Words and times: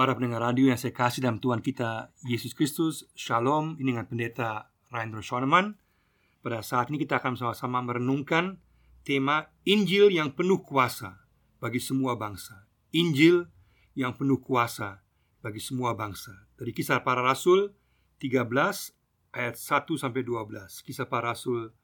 Para 0.00 0.16
pendengar 0.16 0.40
radio 0.40 0.72
yang 0.72 0.80
saya 0.80 0.96
kasih 0.96 1.20
dalam 1.20 1.44
Tuhan 1.44 1.60
kita 1.60 2.08
Yesus 2.24 2.56
Kristus 2.56 3.04
Shalom 3.12 3.76
Ini 3.76 3.92
dengan 3.92 4.08
pendeta 4.08 4.72
Rainer 4.88 5.20
Schoenemann. 5.20 5.76
Pada 6.40 6.64
saat 6.64 6.88
ini 6.88 6.96
kita 6.96 7.20
akan 7.20 7.36
sama-sama 7.36 7.84
merenungkan 7.84 8.56
Tema 9.04 9.52
Injil 9.68 10.08
yang 10.08 10.32
penuh 10.32 10.64
kuasa 10.64 11.20
Bagi 11.60 11.84
semua 11.84 12.16
bangsa. 12.16 12.64
Injil 12.96 13.44
yang 13.92 14.16
penuh 14.16 14.40
kuasa 14.40 15.04
Bagi 15.44 15.60
semua 15.60 15.92
bangsa. 15.92 16.48
Dari 16.56 16.72
kisah 16.72 17.04
para 17.04 17.20
rasul 17.20 17.76
13 18.24 18.48
ayat 19.36 19.54
1 19.60 19.84
sampai 20.00 20.24
12 20.24 20.80
Kisah 20.80 21.12
para 21.12 21.36
rasul 21.36 21.76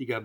13 0.00 0.24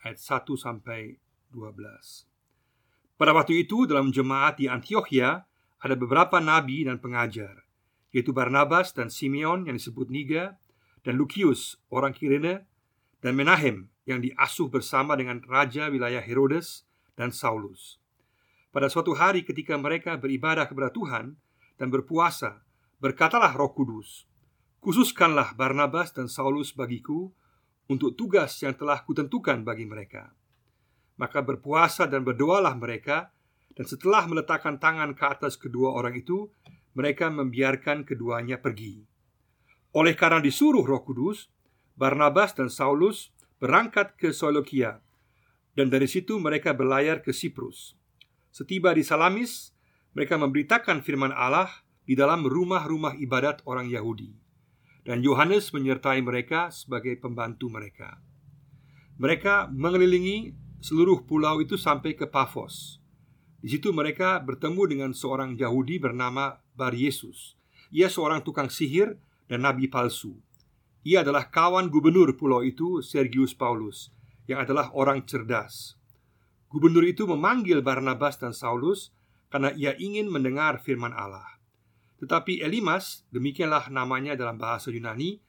ayat 0.00 0.16
1 0.16 0.48
sampai 0.56 1.20
12 1.52 3.20
Pada 3.20 3.36
waktu 3.36 3.68
itu 3.68 3.84
dalam 3.84 4.08
jemaat 4.08 4.56
di 4.56 4.64
Antioquia 4.64 5.44
ada 5.78 5.94
beberapa 5.94 6.42
nabi 6.42 6.82
dan 6.86 6.98
pengajar, 6.98 7.62
yaitu 8.10 8.34
Barnabas 8.34 8.90
dan 8.90 9.12
Simeon 9.12 9.66
yang 9.66 9.78
disebut 9.78 10.10
Niga, 10.10 10.58
dan 11.06 11.14
Lukius, 11.14 11.78
orang 11.88 12.10
Kirene, 12.12 12.66
dan 13.22 13.38
Menahem 13.38 13.90
yang 14.08 14.18
diasuh 14.22 14.72
bersama 14.72 15.14
dengan 15.14 15.42
raja 15.46 15.86
wilayah 15.92 16.22
Herodes 16.22 16.88
dan 17.14 17.30
Saulus. 17.30 18.00
Pada 18.68 18.86
suatu 18.88 19.16
hari 19.16 19.42
ketika 19.42 19.74
mereka 19.76 20.14
beribadah 20.20 20.68
kepada 20.68 20.92
Tuhan 20.92 21.34
dan 21.80 21.88
berpuasa, 21.88 22.62
berkatalah 23.00 23.54
Roh 23.54 23.72
Kudus, 23.72 24.26
"Khususkanlah 24.82 25.54
Barnabas 25.54 26.14
dan 26.14 26.30
Saulus 26.30 26.74
bagiku 26.74 27.32
untuk 27.88 28.14
tugas 28.14 28.54
yang 28.62 28.76
telah 28.76 29.02
kutentukan 29.02 29.64
bagi 29.64 29.88
mereka." 29.88 30.34
Maka 31.18 31.42
berpuasa 31.42 32.06
dan 32.06 32.22
berdoalah 32.22 32.78
mereka 32.78 33.34
dan 33.78 33.86
setelah 33.86 34.26
meletakkan 34.26 34.82
tangan 34.82 35.14
ke 35.14 35.22
atas 35.22 35.54
kedua 35.54 35.94
orang 35.94 36.18
itu, 36.18 36.50
mereka 36.98 37.30
membiarkan 37.30 38.02
keduanya 38.02 38.58
pergi. 38.58 39.06
Oleh 39.94 40.18
karena 40.18 40.42
disuruh 40.42 40.82
Roh 40.82 41.06
Kudus, 41.06 41.46
Barnabas 41.94 42.58
dan 42.58 42.74
Saulus 42.74 43.30
berangkat 43.62 44.18
ke 44.18 44.34
Solokia, 44.34 44.98
dan 45.78 45.94
dari 45.94 46.10
situ 46.10 46.42
mereka 46.42 46.74
berlayar 46.74 47.22
ke 47.22 47.30
Siprus. 47.30 47.94
Setiba 48.50 48.90
di 48.98 49.06
Salamis, 49.06 49.70
mereka 50.10 50.34
memberitakan 50.34 51.06
firman 51.06 51.30
Allah 51.30 51.70
di 52.02 52.18
dalam 52.18 52.50
rumah-rumah 52.50 53.14
ibadat 53.14 53.62
orang 53.62 53.86
Yahudi, 53.86 54.34
dan 55.06 55.22
Yohanes 55.22 55.70
menyertai 55.70 56.18
mereka 56.18 56.74
sebagai 56.74 57.14
pembantu 57.14 57.70
mereka. 57.70 58.18
Mereka 59.22 59.70
mengelilingi 59.70 60.50
seluruh 60.82 61.22
pulau 61.22 61.62
itu 61.62 61.78
sampai 61.78 62.18
ke 62.18 62.26
Pafos. 62.26 62.97
Di 63.58 63.74
situ 63.74 63.90
mereka 63.90 64.38
bertemu 64.38 64.82
dengan 64.86 65.10
seorang 65.10 65.58
Yahudi 65.58 65.98
bernama 65.98 66.62
Bar 66.78 66.94
Yesus. 66.94 67.58
Ia 67.90 68.06
seorang 68.06 68.46
tukang 68.46 68.70
sihir 68.70 69.18
dan 69.50 69.66
nabi 69.66 69.90
palsu. 69.90 70.38
Ia 71.02 71.26
adalah 71.26 71.50
kawan 71.50 71.90
gubernur 71.90 72.38
pulau 72.38 72.62
itu, 72.62 73.02
Sergius 73.02 73.56
Paulus, 73.56 74.14
yang 74.46 74.62
adalah 74.62 74.94
orang 74.94 75.26
cerdas. 75.26 75.98
Gubernur 76.68 77.02
itu 77.02 77.24
memanggil 77.24 77.80
Barnabas 77.80 78.36
dan 78.36 78.52
Saulus 78.52 79.10
karena 79.48 79.72
ia 79.72 79.96
ingin 79.96 80.28
mendengar 80.28 80.84
firman 80.84 81.16
Allah. 81.16 81.58
Tetapi 82.20 82.60
Elimas, 82.60 83.24
demikianlah 83.32 83.88
namanya 83.88 84.36
dalam 84.36 84.60
bahasa 84.60 84.92
Yunani, 84.92 85.40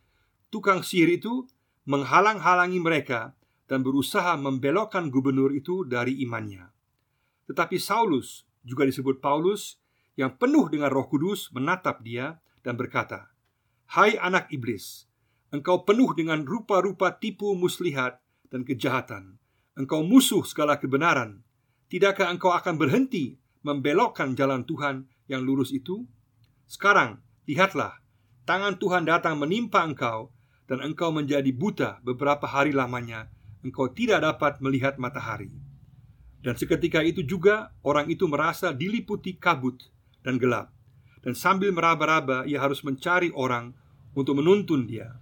tukang 0.48 0.80
sihir 0.80 1.12
itu 1.20 1.44
menghalang-halangi 1.90 2.80
mereka 2.80 3.36
dan 3.68 3.84
berusaha 3.84 4.38
membelokkan 4.40 5.12
gubernur 5.12 5.52
itu 5.52 5.84
dari 5.84 6.24
imannya. 6.24 6.79
Tetapi 7.50 7.82
Saulus, 7.82 8.46
juga 8.62 8.86
disebut 8.86 9.18
Paulus, 9.18 9.82
yang 10.14 10.38
penuh 10.38 10.70
dengan 10.70 10.94
roh 10.94 11.10
kudus 11.10 11.50
menatap 11.50 12.06
dia 12.06 12.38
dan 12.62 12.78
berkata 12.78 13.34
Hai 13.90 14.22
anak 14.22 14.54
iblis, 14.54 15.10
engkau 15.50 15.82
penuh 15.82 16.14
dengan 16.14 16.46
rupa-rupa 16.46 17.18
tipu 17.18 17.58
muslihat 17.58 18.22
dan 18.54 18.62
kejahatan 18.62 19.42
Engkau 19.74 20.04
musuh 20.04 20.44
segala 20.44 20.76
kebenaran 20.78 21.42
Tidakkah 21.90 22.30
engkau 22.30 22.54
akan 22.54 22.78
berhenti 22.78 23.42
membelokkan 23.66 24.38
jalan 24.38 24.62
Tuhan 24.62 25.10
yang 25.26 25.42
lurus 25.42 25.74
itu? 25.74 26.06
Sekarang, 26.70 27.18
lihatlah, 27.50 27.98
tangan 28.46 28.78
Tuhan 28.78 29.10
datang 29.10 29.42
menimpa 29.42 29.82
engkau 29.82 30.30
dan 30.70 30.86
engkau 30.86 31.10
menjadi 31.10 31.50
buta 31.50 31.98
beberapa 32.06 32.46
hari 32.46 32.78
lamanya. 32.78 33.26
Engkau 33.66 33.90
tidak 33.90 34.22
dapat 34.22 34.62
melihat 34.62 35.02
matahari. 35.02 35.50
Dan 36.40 36.56
seketika 36.56 37.04
itu 37.04 37.24
juga 37.26 37.76
orang 37.84 38.08
itu 38.08 38.24
merasa 38.28 38.72
diliputi 38.72 39.36
kabut 39.36 39.80
dan 40.24 40.40
gelap. 40.40 40.72
Dan 41.20 41.36
sambil 41.36 41.76
meraba-raba 41.76 42.48
ia 42.48 42.64
harus 42.64 42.80
mencari 42.84 43.28
orang 43.36 43.76
untuk 44.16 44.40
menuntun 44.40 44.88
dia. 44.88 45.20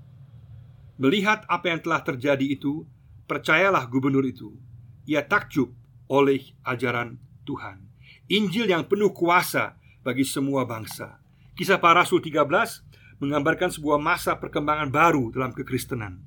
Melihat 1.02 1.46
apa 1.50 1.74
yang 1.74 1.82
telah 1.82 2.02
terjadi 2.06 2.46
itu 2.46 2.86
Percayalah 3.28 3.84
gubernur 3.92 4.24
itu. 4.24 4.56
Ia 5.04 5.20
takjub 5.20 5.76
oleh 6.08 6.56
ajaran 6.64 7.20
Tuhan. 7.44 7.84
Injil 8.32 8.72
yang 8.72 8.88
penuh 8.88 9.12
kuasa 9.12 9.76
bagi 10.00 10.24
semua 10.24 10.64
bangsa. 10.64 11.20
Kisah 11.52 11.76
para 11.76 12.08
Rasul 12.08 12.24
13 12.24 13.20
menggambarkan 13.20 13.68
sebuah 13.68 14.00
masa 14.00 14.40
perkembangan 14.40 14.88
baru 14.88 15.36
dalam 15.36 15.52
kekristenan. 15.52 16.24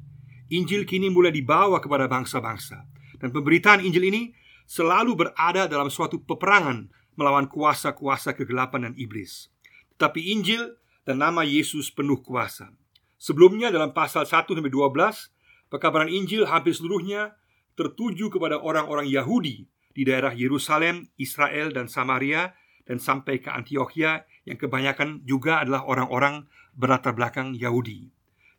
Injil 0.53 0.85
kini 0.85 1.09
mulai 1.09 1.33
dibawa 1.33 1.81
kepada 1.81 2.05
bangsa-bangsa. 2.05 2.85
Dan 3.17 3.33
pemberitaan 3.33 3.81
Injil 3.81 4.13
ini 4.13 4.37
selalu 4.71 5.19
berada 5.19 5.67
dalam 5.67 5.91
suatu 5.91 6.23
peperangan 6.23 6.87
melawan 7.19 7.51
kuasa-kuasa 7.51 8.39
kegelapan 8.39 8.87
dan 8.87 8.95
iblis. 8.95 9.51
Tetapi 9.99 10.31
Injil 10.31 10.79
dan 11.03 11.19
nama 11.19 11.43
Yesus 11.43 11.91
penuh 11.91 12.23
kuasa. 12.23 12.71
Sebelumnya 13.19 13.75
dalam 13.75 13.91
pasal 13.91 14.31
1 14.31 14.47
sampai 14.47 14.71
12, 14.71 15.75
pekabaran 15.75 16.07
Injil 16.07 16.47
hampir 16.47 16.71
seluruhnya 16.71 17.35
tertuju 17.75 18.31
kepada 18.31 18.63
orang-orang 18.63 19.11
Yahudi 19.11 19.67
di 19.91 20.03
daerah 20.07 20.31
Yerusalem, 20.31 21.11
Israel 21.19 21.75
dan 21.75 21.91
Samaria 21.91 22.55
dan 22.87 23.03
sampai 23.03 23.43
ke 23.43 23.51
Antioquia 23.51 24.23
yang 24.47 24.57
kebanyakan 24.57 25.27
juga 25.27 25.67
adalah 25.67 25.83
orang-orang 25.83 26.47
berlatar 26.79 27.13
belakang 27.13 27.59
Yahudi. 27.59 28.07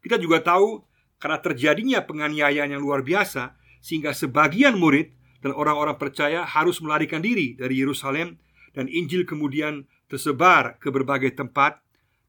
Kita 0.04 0.20
juga 0.20 0.44
tahu 0.44 0.84
karena 1.24 1.40
terjadinya 1.40 2.00
penganiayaan 2.04 2.76
yang 2.76 2.84
luar 2.84 3.00
biasa 3.00 3.56
sehingga 3.80 4.12
sebagian 4.12 4.76
murid 4.76 5.21
dan 5.42 5.52
orang-orang 5.58 5.98
percaya 5.98 6.46
harus 6.46 6.80
melarikan 6.80 7.20
diri 7.22 7.58
dari 7.58 7.82
Yerusalem 7.82 8.38
dan 8.72 8.88
Injil 8.88 9.26
kemudian 9.28 9.90
tersebar 10.08 10.78
ke 10.78 10.94
berbagai 10.94 11.34
tempat 11.34 11.82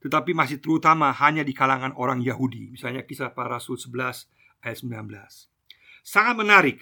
tetapi 0.03 0.35
masih 0.35 0.59
terutama 0.59 1.15
hanya 1.15 1.47
di 1.47 1.55
kalangan 1.55 1.95
orang 1.95 2.19
Yahudi. 2.27 2.75
Misalnya 2.75 3.07
kisah 3.07 3.31
para 3.31 3.55
rasul 3.55 3.79
11 3.79 4.27
ayat 4.67 4.79
19 4.83 5.53
sangat 6.03 6.35
menarik 6.35 6.79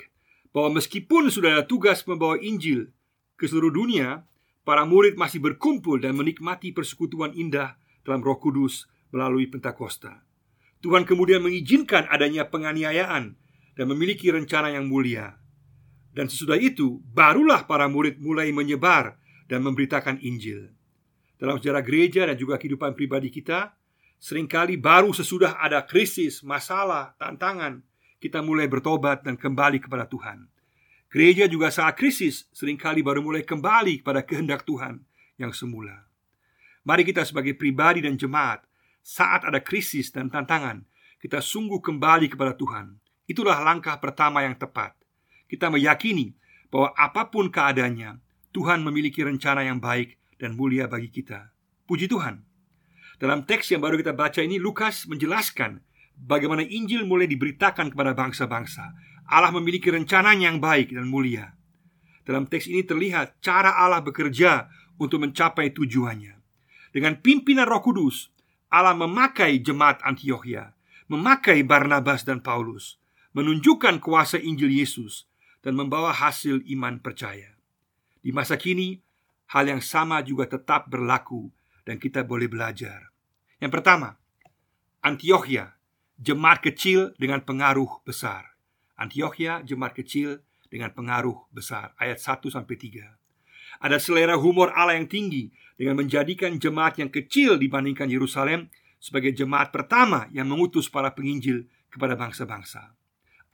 bahwa 0.50 0.80
meskipun 0.80 1.28
sudah 1.30 1.60
ada 1.60 1.64
tugas 1.68 2.02
membawa 2.08 2.40
Injil 2.40 2.90
ke 3.36 3.46
seluruh 3.46 3.70
dunia 3.70 4.26
para 4.66 4.82
murid 4.88 5.14
masih 5.14 5.38
berkumpul 5.38 6.00
dan 6.02 6.16
menikmati 6.16 6.74
persekutuan 6.74 7.36
indah 7.36 7.76
dalam 8.02 8.24
Roh 8.24 8.40
Kudus 8.40 8.88
melalui 9.14 9.46
Pentakosta. 9.46 10.24
Tuhan 10.80 11.04
kemudian 11.04 11.44
mengizinkan 11.44 12.08
adanya 12.08 12.48
penganiayaan 12.48 13.36
dan 13.76 13.86
memiliki 13.86 14.32
rencana 14.32 14.72
yang 14.72 14.88
mulia 14.88 15.36
dan 16.10 16.26
sesudah 16.26 16.58
itu, 16.58 16.98
barulah 17.14 17.62
para 17.62 17.86
murid 17.86 18.18
mulai 18.18 18.50
menyebar 18.50 19.14
dan 19.46 19.62
memberitakan 19.62 20.18
Injil. 20.18 20.74
Dalam 21.38 21.62
sejarah 21.62 21.82
gereja 21.86 22.26
dan 22.26 22.34
juga 22.34 22.58
kehidupan 22.58 22.98
pribadi 22.98 23.30
kita, 23.30 23.72
sering 24.18 24.50
kali 24.50 24.74
baru 24.74 25.14
sesudah 25.14 25.62
ada 25.62 25.80
krisis, 25.86 26.42
masalah, 26.42 27.14
tantangan, 27.16 27.80
kita 28.18 28.42
mulai 28.42 28.66
bertobat 28.66 29.24
dan 29.24 29.38
kembali 29.38 29.80
kepada 29.80 30.04
Tuhan. 30.10 30.50
Gereja 31.10 31.50
juga 31.50 31.72
saat 31.72 31.98
krisis 31.98 32.46
sering 32.54 32.78
kali 32.78 33.02
baru 33.02 33.22
mulai 33.22 33.42
kembali 33.42 34.04
kepada 34.04 34.22
kehendak 34.22 34.62
Tuhan 34.66 35.02
yang 35.40 35.50
semula. 35.54 36.06
Mari 36.86 37.06
kita 37.06 37.22
sebagai 37.26 37.54
pribadi 37.54 38.02
dan 38.02 38.18
jemaat, 38.18 38.66
saat 39.00 39.46
ada 39.46 39.58
krisis 39.62 40.12
dan 40.12 40.28
tantangan, 40.28 40.84
kita 41.22 41.40
sungguh 41.40 41.80
kembali 41.80 42.30
kepada 42.30 42.52
Tuhan. 42.54 42.98
Itulah 43.26 43.58
langkah 43.62 43.96
pertama 43.98 44.44
yang 44.44 44.58
tepat 44.58 44.99
kita 45.50 45.66
meyakini 45.66 46.38
bahwa 46.70 46.94
apa 46.94 47.26
pun 47.26 47.50
keadaannya, 47.50 48.22
Tuhan 48.54 48.86
memiliki 48.86 49.26
rencana 49.26 49.66
yang 49.66 49.82
baik 49.82 50.14
dan 50.38 50.54
mulia 50.54 50.86
bagi 50.86 51.10
kita. 51.10 51.50
Puji 51.90 52.06
Tuhan. 52.06 52.46
Dalam 53.18 53.42
teks 53.42 53.74
yang 53.74 53.82
baru 53.82 53.98
kita 53.98 54.14
baca 54.14 54.40
ini, 54.40 54.62
Lukas 54.62 55.10
menjelaskan 55.10 55.82
bagaimana 56.14 56.62
Injil 56.62 57.02
mulai 57.04 57.26
diberitakan 57.26 57.90
kepada 57.90 58.14
bangsa-bangsa. 58.14 58.94
Allah 59.30 59.50
memiliki 59.50 59.90
rencana 59.90 60.34
yang 60.38 60.62
baik 60.62 60.94
dan 60.94 61.10
mulia. 61.10 61.54
Dalam 62.22 62.46
teks 62.46 62.70
ini 62.70 62.86
terlihat 62.86 63.42
cara 63.42 63.74
Allah 63.74 64.02
bekerja 64.02 64.70
untuk 65.02 65.22
mencapai 65.22 65.74
tujuannya. 65.74 66.38
Dengan 66.90 67.18
pimpinan 67.18 67.66
Roh 67.66 67.82
Kudus, 67.82 68.30
Allah 68.70 68.94
memakai 68.94 69.62
jemaat 69.62 70.02
Antioquia, 70.02 70.74
memakai 71.10 71.62
Barnabas 71.62 72.26
dan 72.26 72.42
Paulus, 72.42 72.98
menunjukkan 73.34 74.02
kuasa 74.02 74.42
Injil 74.42 74.74
Yesus 74.74 75.29
dan 75.60 75.76
membawa 75.76 76.12
hasil 76.12 76.64
iman 76.76 77.00
percaya. 77.00 77.56
Di 78.20 78.32
masa 78.32 78.56
kini, 78.60 79.00
hal 79.52 79.68
yang 79.68 79.80
sama 79.84 80.20
juga 80.20 80.48
tetap 80.48 80.88
berlaku 80.88 81.48
dan 81.84 81.96
kita 81.96 82.24
boleh 82.24 82.48
belajar. 82.48 83.12
Yang 83.60 83.72
pertama, 83.80 84.16
Antioquia, 85.00 85.76
jemaat 86.20 86.60
kecil 86.60 87.16
dengan 87.16 87.40
pengaruh 87.40 88.04
besar. 88.04 88.56
Antioquia, 89.00 89.64
jemaat 89.64 89.96
kecil 89.96 90.44
dengan 90.68 90.92
pengaruh 90.92 91.48
besar. 91.48 91.96
Ayat 91.96 92.20
1 92.20 92.52
sampai 92.52 92.76
3. 92.76 93.80
Ada 93.80 93.96
selera 93.96 94.36
humor 94.36 94.76
Allah 94.76 95.00
yang 95.00 95.08
tinggi 95.08 95.48
dengan 95.80 95.96
menjadikan 96.04 96.60
jemaat 96.60 97.00
yang 97.00 97.08
kecil 97.08 97.56
dibandingkan 97.56 98.12
Yerusalem 98.12 98.68
sebagai 99.00 99.32
jemaat 99.32 99.72
pertama 99.72 100.28
yang 100.28 100.44
mengutus 100.44 100.92
para 100.92 101.08
penginjil 101.16 101.64
kepada 101.88 102.12
bangsa-bangsa. 102.12 102.92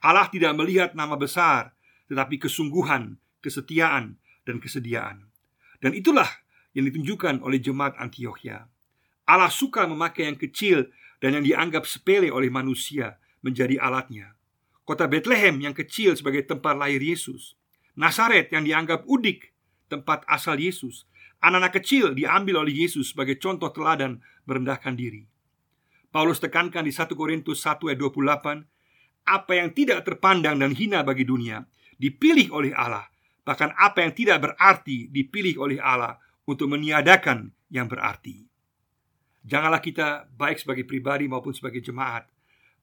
Allah 0.03 0.27
tidak 0.27 0.51
melihat 0.59 0.91
nama 0.93 1.15
besar, 1.15 1.71
tetapi 2.07 2.39
kesungguhan, 2.39 3.19
kesetiaan, 3.43 4.19
dan 4.47 4.57
kesediaan. 4.63 5.27
Dan 5.83 5.93
itulah 5.93 6.27
yang 6.73 6.87
ditunjukkan 6.89 7.43
oleh 7.43 7.59
jemaat 7.59 7.99
Antioquia. 7.99 8.65
Allah 9.27 9.51
suka 9.51 9.83
memakai 9.85 10.31
yang 10.31 10.39
kecil 10.39 10.87
dan 11.19 11.35
yang 11.35 11.43
dianggap 11.43 11.83
sepele 11.83 12.31
oleh 12.31 12.47
manusia 12.47 13.19
menjadi 13.43 13.75
alatnya. 13.77 14.33
Kota 14.87 15.03
Bethlehem 15.03 15.59
yang 15.59 15.75
kecil 15.75 16.15
sebagai 16.15 16.47
tempat 16.47 16.79
lahir 16.79 17.03
Yesus. 17.03 17.59
Nazaret 17.99 18.47
yang 18.55 18.63
dianggap 18.63 19.03
udik 19.03 19.51
tempat 19.91 20.23
asal 20.31 20.55
Yesus. 20.55 21.03
Anak-anak 21.43 21.83
kecil 21.83 22.15
diambil 22.15 22.63
oleh 22.63 22.87
Yesus 22.87 23.11
sebagai 23.11 23.35
contoh 23.35 23.67
teladan 23.69 24.23
merendahkan 24.47 24.95
diri. 24.95 25.27
Paulus 26.07 26.39
tekankan 26.39 26.87
di 26.87 26.95
1 26.95 27.13
Korintus 27.13 27.67
1 27.67 27.83
ayat 27.91 27.99
28, 27.99 28.63
apa 29.27 29.51
yang 29.59 29.75
tidak 29.75 30.07
terpandang 30.07 30.55
dan 30.55 30.71
hina 30.71 31.03
bagi 31.03 31.27
dunia 31.27 31.67
dipilih 31.97 32.53
oleh 32.53 32.71
Allah, 32.73 33.05
bahkan 33.43 33.73
apa 33.77 34.05
yang 34.05 34.13
tidak 34.13 34.37
berarti 34.45 35.09
dipilih 35.09 35.57
oleh 35.61 35.77
Allah 35.81 36.17
untuk 36.45 36.71
meniadakan 36.71 37.51
yang 37.73 37.89
berarti. 37.89 38.47
Janganlah 39.43 39.81
kita 39.83 40.29
baik 40.31 40.61
sebagai 40.61 40.85
pribadi 40.87 41.27
maupun 41.27 41.51
sebagai 41.51 41.83
jemaat 41.83 42.27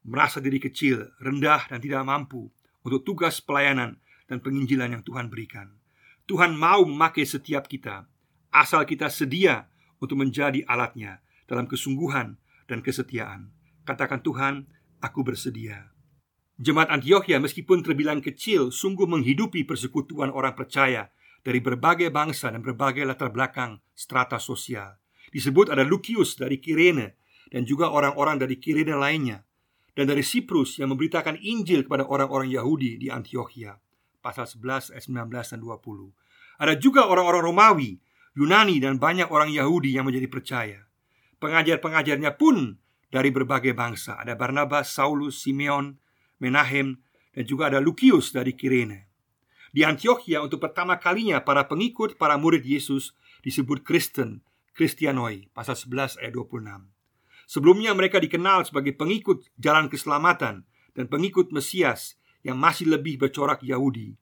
merasa 0.05 0.37
diri 0.39 0.61
kecil, 0.61 1.17
rendah 1.17 1.65
dan 1.73 1.81
tidak 1.81 2.05
mampu 2.05 2.53
untuk 2.85 3.01
tugas 3.09 3.41
pelayanan 3.41 3.97
dan 4.29 4.41
penginjilan 4.45 5.01
yang 5.01 5.03
Tuhan 5.05 5.33
berikan. 5.33 5.73
Tuhan 6.25 6.57
mau 6.57 6.85
memakai 6.89 7.29
setiap 7.29 7.69
kita 7.69 8.09
Asal 8.49 8.89
kita 8.89 9.13
sedia 9.13 9.69
untuk 10.01 10.17
menjadi 10.25 10.65
alatnya 10.65 11.21
Dalam 11.45 11.69
kesungguhan 11.69 12.41
dan 12.65 12.81
kesetiaan 12.81 13.53
Katakan 13.85 14.25
Tuhan, 14.25 14.65
aku 15.05 15.21
bersedia 15.21 15.93
Jemaat 16.55 16.91
Antioquia 16.91 17.43
meskipun 17.43 17.83
terbilang 17.83 18.23
kecil 18.23 18.71
Sungguh 18.71 19.11
menghidupi 19.11 19.67
persekutuan 19.67 20.31
orang 20.31 20.55
percaya 20.55 21.11
Dari 21.43 21.59
berbagai 21.59 22.15
bangsa 22.15 22.55
dan 22.55 22.63
berbagai 22.63 23.03
latar 23.03 23.35
belakang 23.35 23.83
strata 23.95 24.39
sosial 24.39 24.95
Disebut 25.35 25.75
ada 25.75 25.83
Lucius 25.83 26.39
dari 26.39 26.63
Kirene 26.63 27.19
Dan 27.51 27.67
juga 27.67 27.91
orang-orang 27.91 28.39
dari 28.39 28.59
Kirene 28.63 28.95
lainnya 28.95 29.43
dan 29.95 30.11
dari 30.11 30.27
Siprus 30.27 30.83
yang 30.83 30.91
memberitakan 30.91 31.39
Injil 31.39 31.87
kepada 31.87 32.03
orang-orang 32.11 32.51
Yahudi 32.51 32.99
di 32.99 33.09
Antioquia 33.09 33.79
pasal 34.19 34.49
11 34.49 34.97
ayat 34.97 35.05
19 35.07 35.31
dan 35.31 35.61
20. 35.63 36.65
Ada 36.65 36.75
juga 36.81 37.07
orang-orang 37.07 37.43
Romawi, 37.45 37.91
Yunani 38.35 38.83
dan 38.83 38.99
banyak 38.99 39.31
orang 39.31 39.53
Yahudi 39.55 39.95
yang 39.95 40.09
menjadi 40.09 40.27
percaya. 40.27 40.81
Pengajar-pengajarnya 41.39 42.35
pun 42.35 42.81
dari 43.13 43.31
berbagai 43.31 43.77
bangsa. 43.77 44.19
Ada 44.19 44.35
Barnabas, 44.35 44.91
Saulus, 44.91 45.45
Simeon, 45.45 46.01
Menahem, 46.39 47.03
dan 47.35 47.45
juga 47.45 47.71
ada 47.71 47.83
Lukius 47.83 48.31
dari 48.31 48.55
Kirene. 48.55 49.11
Di 49.75 49.83
Antioquia 49.83 50.39
untuk 50.39 50.63
pertama 50.63 51.03
kalinya 51.03 51.43
para 51.43 51.67
pengikut 51.67 52.15
para 52.15 52.39
murid 52.39 52.63
Yesus 52.63 53.11
disebut 53.43 53.83
Kristen, 53.83 54.47
Kristianoi, 54.71 55.51
pasal 55.51 55.75
11 55.75 56.23
ayat 56.23 56.33
26. 56.35 56.95
Sebelumnya 57.51 57.91
mereka 57.93 58.23
dikenal 58.23 58.65
sebagai 58.65 58.95
pengikut 58.95 59.43
jalan 59.59 59.91
keselamatan 59.91 60.63
dan 60.95 61.07
pengikut 61.11 61.51
Mesias 61.51 62.17
yang 62.47 62.55
masih 62.55 62.87
lebih 62.87 63.19
bercorak 63.19 63.67
Yahudi. 63.67 64.15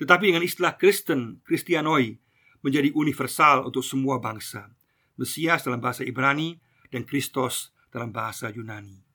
Tetapi 0.00 0.32
dengan 0.32 0.42
istilah 0.42 0.74
Kristen, 0.74 1.44
Kristianoi 1.46 2.18
menjadi 2.64 2.90
universal 2.96 3.68
untuk 3.68 3.84
semua 3.84 4.18
bangsa. 4.18 4.72
Mesias 5.20 5.62
dalam 5.62 5.78
bahasa 5.78 6.02
Ibrani 6.02 6.58
dan 6.90 7.04
Kristos 7.06 7.70
dalam 7.92 8.10
bahasa 8.10 8.50
Yunani. 8.50 9.13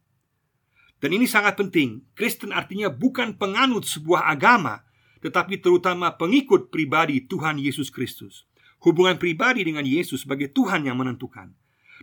Dan 1.00 1.16
ini 1.16 1.26
sangat 1.26 1.56
penting. 1.56 2.04
Kristen 2.16 2.52
artinya 2.52 2.92
bukan 2.92 3.40
penganut 3.40 3.88
sebuah 3.88 4.28
agama, 4.28 4.84
tetapi 5.24 5.64
terutama 5.64 6.16
pengikut 6.16 6.72
pribadi 6.72 7.24
Tuhan 7.24 7.60
Yesus 7.60 7.88
Kristus. 7.88 8.48
Hubungan 8.84 9.20
pribadi 9.20 9.64
dengan 9.64 9.84
Yesus 9.84 10.24
sebagai 10.24 10.52
Tuhan 10.52 10.88
yang 10.88 11.00
menentukan. 11.00 11.52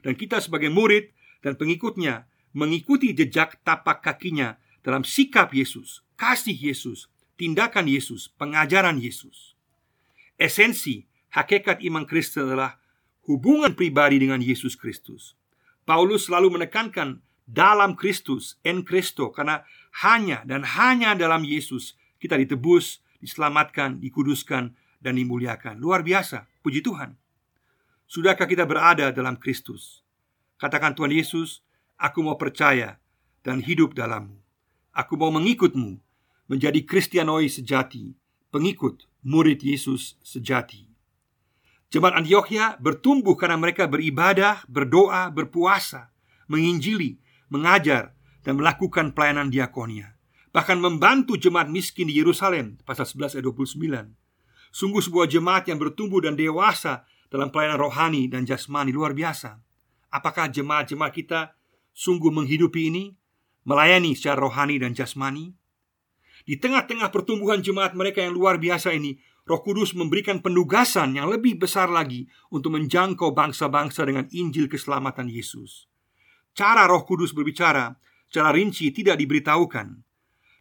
Dan 0.04 0.12
kita 0.12 0.40
sebagai 0.40 0.68
murid 0.68 1.12
dan 1.40 1.56
pengikutnya 1.56 2.28
mengikuti 2.56 3.12
jejak 3.12 3.60
tapak 3.64 4.04
kakinya 4.04 4.56
dalam 4.80 5.04
sikap 5.04 5.52
Yesus, 5.52 6.04
kasih 6.16 6.56
Yesus, 6.56 7.08
tindakan 7.36 7.88
Yesus, 7.88 8.32
pengajaran 8.36 8.96
Yesus. 8.96 9.56
Esensi 10.36 11.08
hakikat 11.32 11.84
iman 11.84 12.04
Kristen 12.08 12.48
adalah 12.48 12.80
hubungan 13.28 13.76
pribadi 13.76 14.20
dengan 14.20 14.40
Yesus 14.40 14.76
Kristus. 14.76 15.36
Paulus 15.84 16.28
selalu 16.28 16.60
menekankan 16.60 17.25
dalam 17.46 17.94
Kristus, 17.94 18.58
en 18.66 18.82
Kristo, 18.82 19.30
karena 19.30 19.62
hanya 20.02 20.42
dan 20.42 20.66
hanya 20.66 21.14
dalam 21.14 21.46
Yesus 21.46 21.94
kita 22.18 22.34
ditebus, 22.36 23.00
diselamatkan, 23.22 24.02
dikuduskan, 24.02 24.74
dan 24.98 25.14
dimuliakan. 25.14 25.78
Luar 25.78 26.02
biasa, 26.02 26.50
puji 26.60 26.82
Tuhan. 26.82 27.14
Sudahkah 28.10 28.50
kita 28.50 28.66
berada 28.66 29.14
dalam 29.14 29.38
Kristus? 29.38 30.02
Katakan 30.58 30.98
Tuhan 30.98 31.14
Yesus, 31.14 31.62
aku 31.94 32.26
mau 32.26 32.34
percaya 32.34 32.98
dan 33.46 33.62
hidup 33.62 33.94
dalammu. 33.94 34.34
Aku 34.90 35.14
mau 35.14 35.30
mengikutmu 35.30 36.00
menjadi 36.50 36.82
Kristianoi 36.82 37.46
sejati, 37.46 38.14
pengikut 38.50 39.06
murid 39.26 39.62
Yesus 39.62 40.18
sejati. 40.22 40.86
Jemaat 41.90 42.18
Antioquia 42.18 42.74
bertumbuh 42.82 43.38
karena 43.38 43.54
mereka 43.54 43.86
beribadah, 43.86 44.66
berdoa, 44.66 45.30
berpuasa, 45.30 46.10
menginjili, 46.50 47.18
mengajar, 47.52 48.16
dan 48.46 48.62
melakukan 48.62 49.10
pelayanan 49.10 49.50
diakonia. 49.50 50.14
Bahkan 50.54 50.78
membantu 50.78 51.34
jemaat 51.36 51.66
miskin 51.66 52.08
di 52.08 52.16
Yerusalem, 52.16 52.78
pasal 52.86 53.04
11 53.04 53.36
ayat 53.36 53.44
29. 53.44 54.14
Sungguh 54.70 55.02
sebuah 55.02 55.26
jemaat 55.26 55.66
yang 55.66 55.82
bertumbuh 55.82 56.22
dan 56.22 56.38
dewasa 56.38 57.04
dalam 57.28 57.50
pelayanan 57.50 57.76
rohani 57.82 58.30
dan 58.30 58.46
jasmani 58.46 58.94
luar 58.94 59.12
biasa. 59.12 59.58
Apakah 60.14 60.48
jemaat-jemaat 60.48 61.12
kita 61.12 61.58
sungguh 61.92 62.30
menghidupi 62.30 62.88
ini? 62.88 63.04
Melayani 63.66 64.14
secara 64.14 64.46
rohani 64.46 64.78
dan 64.78 64.94
jasmani? 64.94 65.50
Di 66.46 66.54
tengah-tengah 66.54 67.10
pertumbuhan 67.10 67.58
jemaat 67.58 67.98
mereka 67.98 68.22
yang 68.22 68.30
luar 68.30 68.62
biasa 68.62 68.94
ini, 68.94 69.18
Roh 69.46 69.62
Kudus 69.62 69.94
memberikan 69.98 70.38
penugasan 70.38 71.18
yang 71.18 71.26
lebih 71.26 71.58
besar 71.58 71.90
lagi 71.90 72.30
untuk 72.54 72.78
menjangkau 72.78 73.34
bangsa-bangsa 73.34 74.06
dengan 74.06 74.30
Injil 74.30 74.70
keselamatan 74.70 75.26
Yesus. 75.26 75.90
Cara 76.56 76.88
Roh 76.88 77.04
Kudus 77.04 77.36
berbicara 77.36 77.92
secara 78.24 78.48
rinci 78.48 78.88
tidak 78.88 79.20
diberitahukan, 79.20 80.00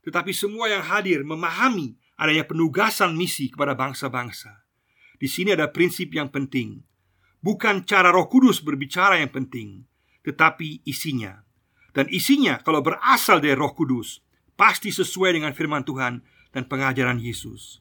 tetapi 0.04 0.36
semua 0.36 0.68
yang 0.68 0.84
hadir 0.84 1.24
memahami 1.24 1.96
adanya 2.20 2.44
penugasan 2.44 3.16
misi 3.16 3.48
kepada 3.48 3.80
bangsa-bangsa. 3.80 4.68
Di 5.16 5.32
sini 5.32 5.56
ada 5.56 5.72
prinsip 5.72 6.12
yang 6.12 6.28
penting. 6.28 6.84
Bukan 7.40 7.88
cara 7.88 8.12
Roh 8.12 8.28
Kudus 8.28 8.60
berbicara 8.60 9.24
yang 9.24 9.32
penting, 9.32 9.88
tetapi 10.28 10.84
isinya. 10.84 11.48
Dan 11.96 12.12
isinya 12.12 12.60
kalau 12.60 12.84
berasal 12.84 13.40
dari 13.40 13.56
Roh 13.56 13.72
Kudus 13.72 14.20
pasti 14.60 14.92
sesuai 14.92 15.32
dengan 15.32 15.56
firman 15.56 15.88
Tuhan 15.88 16.20
dan 16.52 16.68
pengajaran 16.68 17.24
Yesus. 17.24 17.80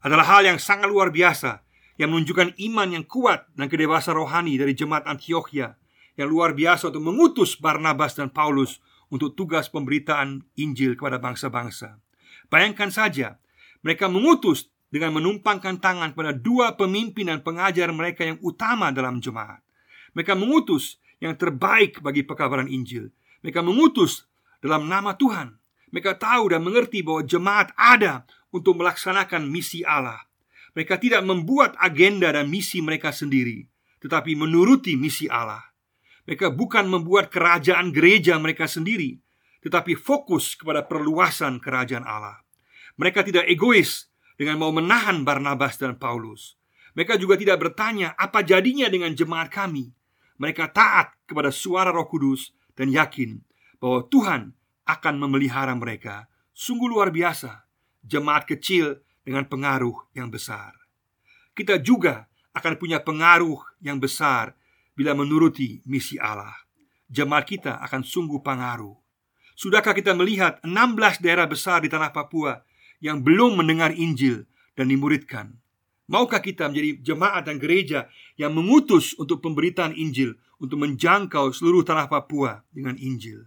Adalah 0.00 0.40
hal 0.40 0.48
yang 0.48 0.56
sangat 0.56 0.88
luar 0.88 1.12
biasa 1.12 1.60
yang 2.00 2.08
menunjukkan 2.08 2.56
iman 2.56 2.88
yang 2.88 3.04
kuat 3.04 3.52
dan 3.52 3.68
kedewasaan 3.68 4.16
rohani 4.16 4.56
dari 4.56 4.72
jemaat 4.72 5.04
Antioquia 5.04 5.76
yang 6.14 6.30
luar 6.30 6.54
biasa 6.54 6.90
untuk 6.94 7.04
mengutus 7.04 7.58
Barnabas 7.58 8.14
dan 8.14 8.30
Paulus 8.30 8.78
untuk 9.10 9.34
tugas 9.34 9.70
pemberitaan 9.70 10.46
Injil 10.58 10.94
kepada 10.94 11.18
bangsa-bangsa. 11.18 11.98
Bayangkan 12.50 12.90
saja, 12.90 13.38
mereka 13.82 14.06
mengutus 14.06 14.70
dengan 14.90 15.18
menumpangkan 15.18 15.82
tangan 15.82 16.14
pada 16.14 16.30
dua 16.30 16.78
pemimpin 16.78 17.26
dan 17.26 17.42
pengajar 17.42 17.90
mereka 17.90 18.22
yang 18.22 18.38
utama 18.42 18.94
dalam 18.94 19.18
jemaat. 19.18 19.60
Mereka 20.14 20.38
mengutus 20.38 21.02
yang 21.18 21.34
terbaik 21.34 21.98
bagi 21.98 22.22
pekabaran 22.22 22.70
Injil. 22.70 23.10
Mereka 23.42 23.60
mengutus 23.60 24.30
dalam 24.62 24.86
nama 24.86 25.18
Tuhan 25.18 25.58
mereka 25.94 26.18
tahu 26.18 26.50
dan 26.50 26.66
mengerti 26.66 27.06
bahwa 27.06 27.22
jemaat 27.22 27.70
ada 27.78 28.26
untuk 28.50 28.82
melaksanakan 28.82 29.46
misi 29.46 29.86
Allah. 29.86 30.26
Mereka 30.74 30.98
tidak 30.98 31.22
membuat 31.22 31.78
agenda 31.78 32.34
dan 32.34 32.50
misi 32.50 32.82
mereka 32.82 33.14
sendiri, 33.14 33.62
tetapi 34.02 34.34
menuruti 34.34 34.98
misi 34.98 35.30
Allah. 35.30 35.62
Mereka 36.24 36.56
bukan 36.56 36.88
membuat 36.88 37.28
kerajaan 37.28 37.92
gereja 37.92 38.40
mereka 38.40 38.64
sendiri, 38.64 39.20
tetapi 39.60 39.96
fokus 39.96 40.56
kepada 40.56 40.84
perluasan 40.84 41.60
kerajaan 41.60 42.04
Allah. 42.04 42.40
Mereka 42.96 43.24
tidak 43.24 43.44
egois 43.44 44.08
dengan 44.40 44.60
mau 44.60 44.72
menahan 44.72 45.22
Barnabas 45.22 45.76
dan 45.76 46.00
Paulus. 46.00 46.56
Mereka 46.94 47.18
juga 47.18 47.34
tidak 47.34 47.58
bertanya 47.60 48.14
apa 48.14 48.40
jadinya 48.46 48.86
dengan 48.86 49.12
jemaat 49.12 49.50
kami. 49.50 49.92
mereka 50.34 50.66
taat 50.66 51.14
kepada 51.30 51.54
suara 51.54 51.94
Roh 51.94 52.10
Kudus 52.10 52.50
dan 52.74 52.90
yakin 52.90 53.38
bahwa 53.78 54.02
Tuhan 54.10 54.50
akan 54.82 55.14
memelihara 55.14 55.70
mereka. 55.78 56.26
Sungguh 56.50 56.90
luar 56.90 57.14
biasa, 57.14 57.62
jemaat 58.02 58.42
kecil 58.42 58.98
dengan 59.22 59.46
pengaruh 59.46 60.10
yang 60.10 60.34
besar. 60.34 60.74
Kita 61.54 61.78
juga 61.78 62.26
akan 62.50 62.74
punya 62.82 62.98
pengaruh 62.98 63.78
yang 63.78 64.02
besar 64.02 64.58
bila 64.94 65.12
menuruti 65.14 65.82
misi 65.84 66.16
Allah. 66.18 66.54
Jemaat 67.10 67.44
kita 67.46 67.82
akan 67.84 68.02
sungguh 68.02 68.40
pengaruh. 68.40 68.96
Sudahkah 69.54 69.94
kita 69.94 70.14
melihat 70.18 70.58
16 70.66 71.22
daerah 71.22 71.46
besar 71.46 71.78
di 71.82 71.86
tanah 71.86 72.10
Papua 72.10 72.58
yang 72.98 73.22
belum 73.22 73.54
mendengar 73.62 73.94
Injil 73.94 74.46
dan 74.74 74.90
dimuridkan? 74.90 75.54
Maukah 76.10 76.42
kita 76.42 76.68
menjadi 76.68 77.00
jemaat 77.00 77.48
dan 77.48 77.56
gereja 77.56 78.10
yang 78.36 78.52
mengutus 78.52 79.14
untuk 79.16 79.40
pemberitaan 79.40 79.94
Injil 79.94 80.36
untuk 80.58 80.82
menjangkau 80.82 81.54
seluruh 81.54 81.86
tanah 81.86 82.10
Papua 82.10 82.66
dengan 82.74 82.98
Injil? 82.98 83.46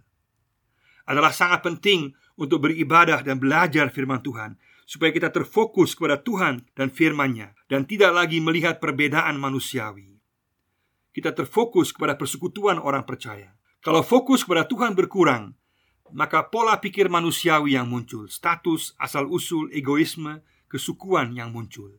Adalah 1.04 1.30
sangat 1.32 1.64
penting 1.64 2.12
untuk 2.40 2.66
beribadah 2.66 3.22
dan 3.22 3.38
belajar 3.38 3.88
firman 3.94 4.20
Tuhan 4.24 4.58
supaya 4.88 5.12
kita 5.12 5.28
terfokus 5.28 5.92
kepada 5.92 6.18
Tuhan 6.18 6.64
dan 6.72 6.88
firman-Nya 6.88 7.52
dan 7.68 7.84
tidak 7.84 8.16
lagi 8.16 8.40
melihat 8.40 8.80
perbedaan 8.80 9.36
manusiawi. 9.36 10.17
Kita 11.12 11.34
terfokus 11.34 11.90
kepada 11.90 12.14
persekutuan 12.14 12.78
orang 12.78 13.02
percaya. 13.02 13.56
Kalau 13.82 14.04
fokus 14.04 14.44
kepada 14.44 14.66
Tuhan 14.68 14.94
berkurang, 14.94 15.54
maka 16.12 16.46
pola 16.48 16.80
pikir 16.80 17.12
manusiawi 17.12 17.76
yang 17.76 17.88
muncul, 17.88 18.28
status, 18.32 18.96
asal-usul, 18.96 19.68
egoisme, 19.72 20.40
kesukuan 20.68 21.36
yang 21.36 21.52
muncul. 21.52 21.96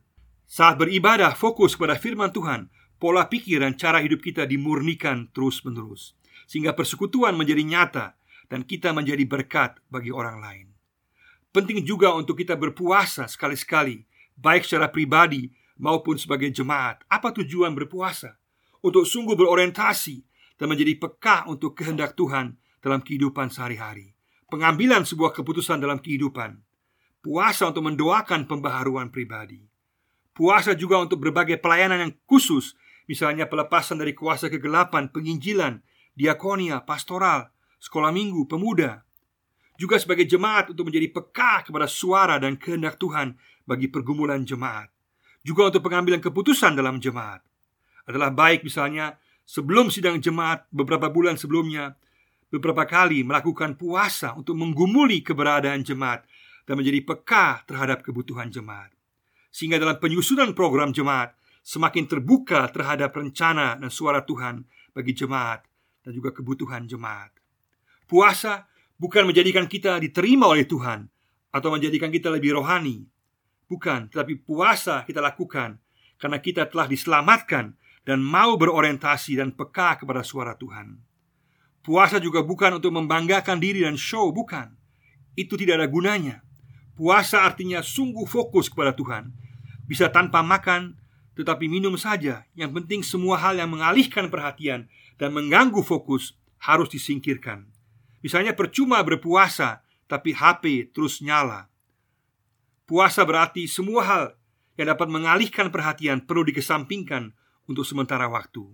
Saat 0.50 0.82
beribadah 0.82 1.34
fokus 1.38 1.78
kepada 1.78 1.94
firman 1.94 2.34
Tuhan, 2.34 2.66
pola 2.98 3.30
pikir 3.30 3.62
dan 3.62 3.78
cara 3.78 4.02
hidup 4.02 4.18
kita 4.18 4.46
dimurnikan 4.50 5.30
terus-menerus 5.30 6.18
sehingga 6.50 6.74
persekutuan 6.74 7.38
menjadi 7.38 7.62
nyata 7.62 8.06
dan 8.50 8.66
kita 8.66 8.90
menjadi 8.90 9.22
berkat 9.22 9.78
bagi 9.86 10.10
orang 10.10 10.42
lain. 10.42 10.66
Penting 11.54 11.86
juga 11.86 12.10
untuk 12.18 12.42
kita 12.42 12.58
berpuasa 12.58 13.30
sekali-sekali, 13.30 14.02
baik 14.34 14.66
secara 14.66 14.90
pribadi 14.90 15.54
maupun 15.78 16.18
sebagai 16.18 16.50
jemaat. 16.50 17.06
Apa 17.06 17.30
tujuan 17.30 17.70
berpuasa? 17.70 18.39
Untuk 18.80 19.04
sungguh 19.04 19.36
berorientasi 19.36 20.16
dan 20.56 20.66
menjadi 20.72 20.96
peka 20.96 21.48
untuk 21.48 21.76
kehendak 21.76 22.16
Tuhan 22.16 22.56
dalam 22.80 23.04
kehidupan 23.04 23.52
sehari-hari. 23.52 24.16
Pengambilan 24.48 25.04
sebuah 25.04 25.36
keputusan 25.36 25.78
dalam 25.78 26.00
kehidupan. 26.00 26.58
Puasa 27.20 27.68
untuk 27.68 27.84
mendoakan 27.84 28.48
pembaharuan 28.48 29.12
pribadi 29.12 29.60
Puasa 30.32 30.72
juga 30.72 31.04
untuk 31.04 31.20
berbagai 31.20 31.60
pelayanan 31.60 32.08
yang 32.08 32.12
khusus 32.24 32.72
Misalnya 33.04 33.44
pelepasan 33.44 34.00
dari 34.00 34.16
kuasa 34.16 34.48
kegelapan, 34.48 35.12
penginjilan, 35.12 35.84
diakonia, 36.16 36.80
pastoral, 36.88 37.52
sekolah 37.76 38.08
minggu, 38.08 38.48
pemuda 38.48 39.04
Juga 39.76 40.00
sebagai 40.00 40.24
jemaat 40.24 40.72
untuk 40.72 40.88
menjadi 40.88 41.12
peka 41.12 41.68
kepada 41.68 41.84
suara 41.84 42.40
dan 42.40 42.56
kehendak 42.56 42.96
Tuhan 42.96 43.36
bagi 43.68 43.92
pergumulan 43.92 44.40
jemaat 44.48 44.88
Juga 45.44 45.68
untuk 45.68 45.84
pengambilan 45.84 46.24
keputusan 46.24 46.72
dalam 46.72 47.04
jemaat 47.04 47.44
Adalah 48.10 48.34
baik 48.34 48.66
misalnya 48.66 49.14
sebelum 49.46 49.88
sidang 49.88 50.18
jemaat 50.18 50.66
beberapa 50.74 51.08
bulan 51.08 51.38
sebelumnya 51.38 51.94
Beberapa 52.50 52.82
kali 52.82 53.22
melakukan 53.22 53.78
puasa 53.78 54.34
untuk 54.34 54.58
menggumuli 54.58 55.22
keberadaan 55.22 55.86
jemaat 55.86 56.26
Dan 56.66 56.82
menjadi 56.82 57.00
peka 57.06 57.62
terhadap 57.64 58.02
kebutuhan 58.02 58.50
jemaat 58.50 58.90
sehingga 59.50 59.82
dalam 59.82 59.98
penyusunan 59.98 60.54
program 60.54 60.94
jemaat 60.94 61.34
semakin 61.60 62.06
terbuka 62.06 62.64
terhadap 62.70 63.12
rencana 63.12 63.76
dan 63.76 63.90
suara 63.90 64.22
Tuhan 64.22 64.62
bagi 64.94 65.12
jemaat 65.12 65.66
dan 66.06 66.10
juga 66.14 66.32
kebutuhan 66.32 66.86
jemaat. 66.86 67.34
Puasa 68.06 68.66
bukan 68.96 69.28
menjadikan 69.28 69.66
kita 69.66 69.98
diterima 70.00 70.48
oleh 70.48 70.64
Tuhan 70.64 71.06
atau 71.50 71.68
menjadikan 71.74 72.08
kita 72.08 72.30
lebih 72.30 72.56
rohani. 72.58 73.04
Bukan, 73.70 74.10
tetapi 74.10 74.42
puasa 74.42 75.06
kita 75.06 75.22
lakukan 75.22 75.78
karena 76.18 76.38
kita 76.42 76.66
telah 76.66 76.90
diselamatkan 76.90 77.78
dan 78.04 78.24
mau 78.24 78.56
berorientasi 78.56 79.36
dan 79.36 79.52
peka 79.52 80.00
kepada 80.00 80.24
suara 80.24 80.56
Tuhan. 80.56 80.96
Puasa 81.80 82.20
juga 82.20 82.44
bukan 82.44 82.76
untuk 82.76 82.92
membanggakan 82.92 83.56
diri 83.56 83.84
dan 83.84 83.96
show, 83.96 84.28
bukan. 84.32 84.76
Itu 85.32 85.56
tidak 85.56 85.80
ada 85.80 85.88
gunanya. 85.88 86.44
Puasa 86.92 87.48
artinya 87.48 87.80
sungguh 87.80 88.28
fokus 88.28 88.68
kepada 88.68 88.92
Tuhan 88.92 89.32
bisa 89.88 90.06
tanpa 90.06 90.44
makan, 90.44 90.94
tetapi 91.34 91.66
minum 91.66 91.98
saja. 91.98 92.46
Yang 92.54 92.70
penting 92.78 93.00
semua 93.02 93.40
hal 93.42 93.58
yang 93.58 93.72
mengalihkan 93.72 94.30
perhatian 94.30 94.86
dan 95.18 95.34
mengganggu 95.34 95.82
fokus 95.82 96.38
harus 96.62 96.86
disingkirkan. 96.92 97.66
Misalnya 98.22 98.54
percuma 98.54 99.02
berpuasa, 99.02 99.82
tapi 100.06 100.36
HP 100.36 100.92
terus 100.94 101.18
nyala. 101.18 101.66
Puasa 102.86 103.26
berarti 103.26 103.64
semua 103.66 104.02
hal 104.06 104.24
yang 104.78 104.92
dapat 104.94 105.08
mengalihkan 105.08 105.72
perhatian 105.74 106.22
perlu 106.22 106.46
dikesampingkan 106.46 107.34
untuk 107.70 107.86
sementara 107.86 108.26
waktu. 108.26 108.66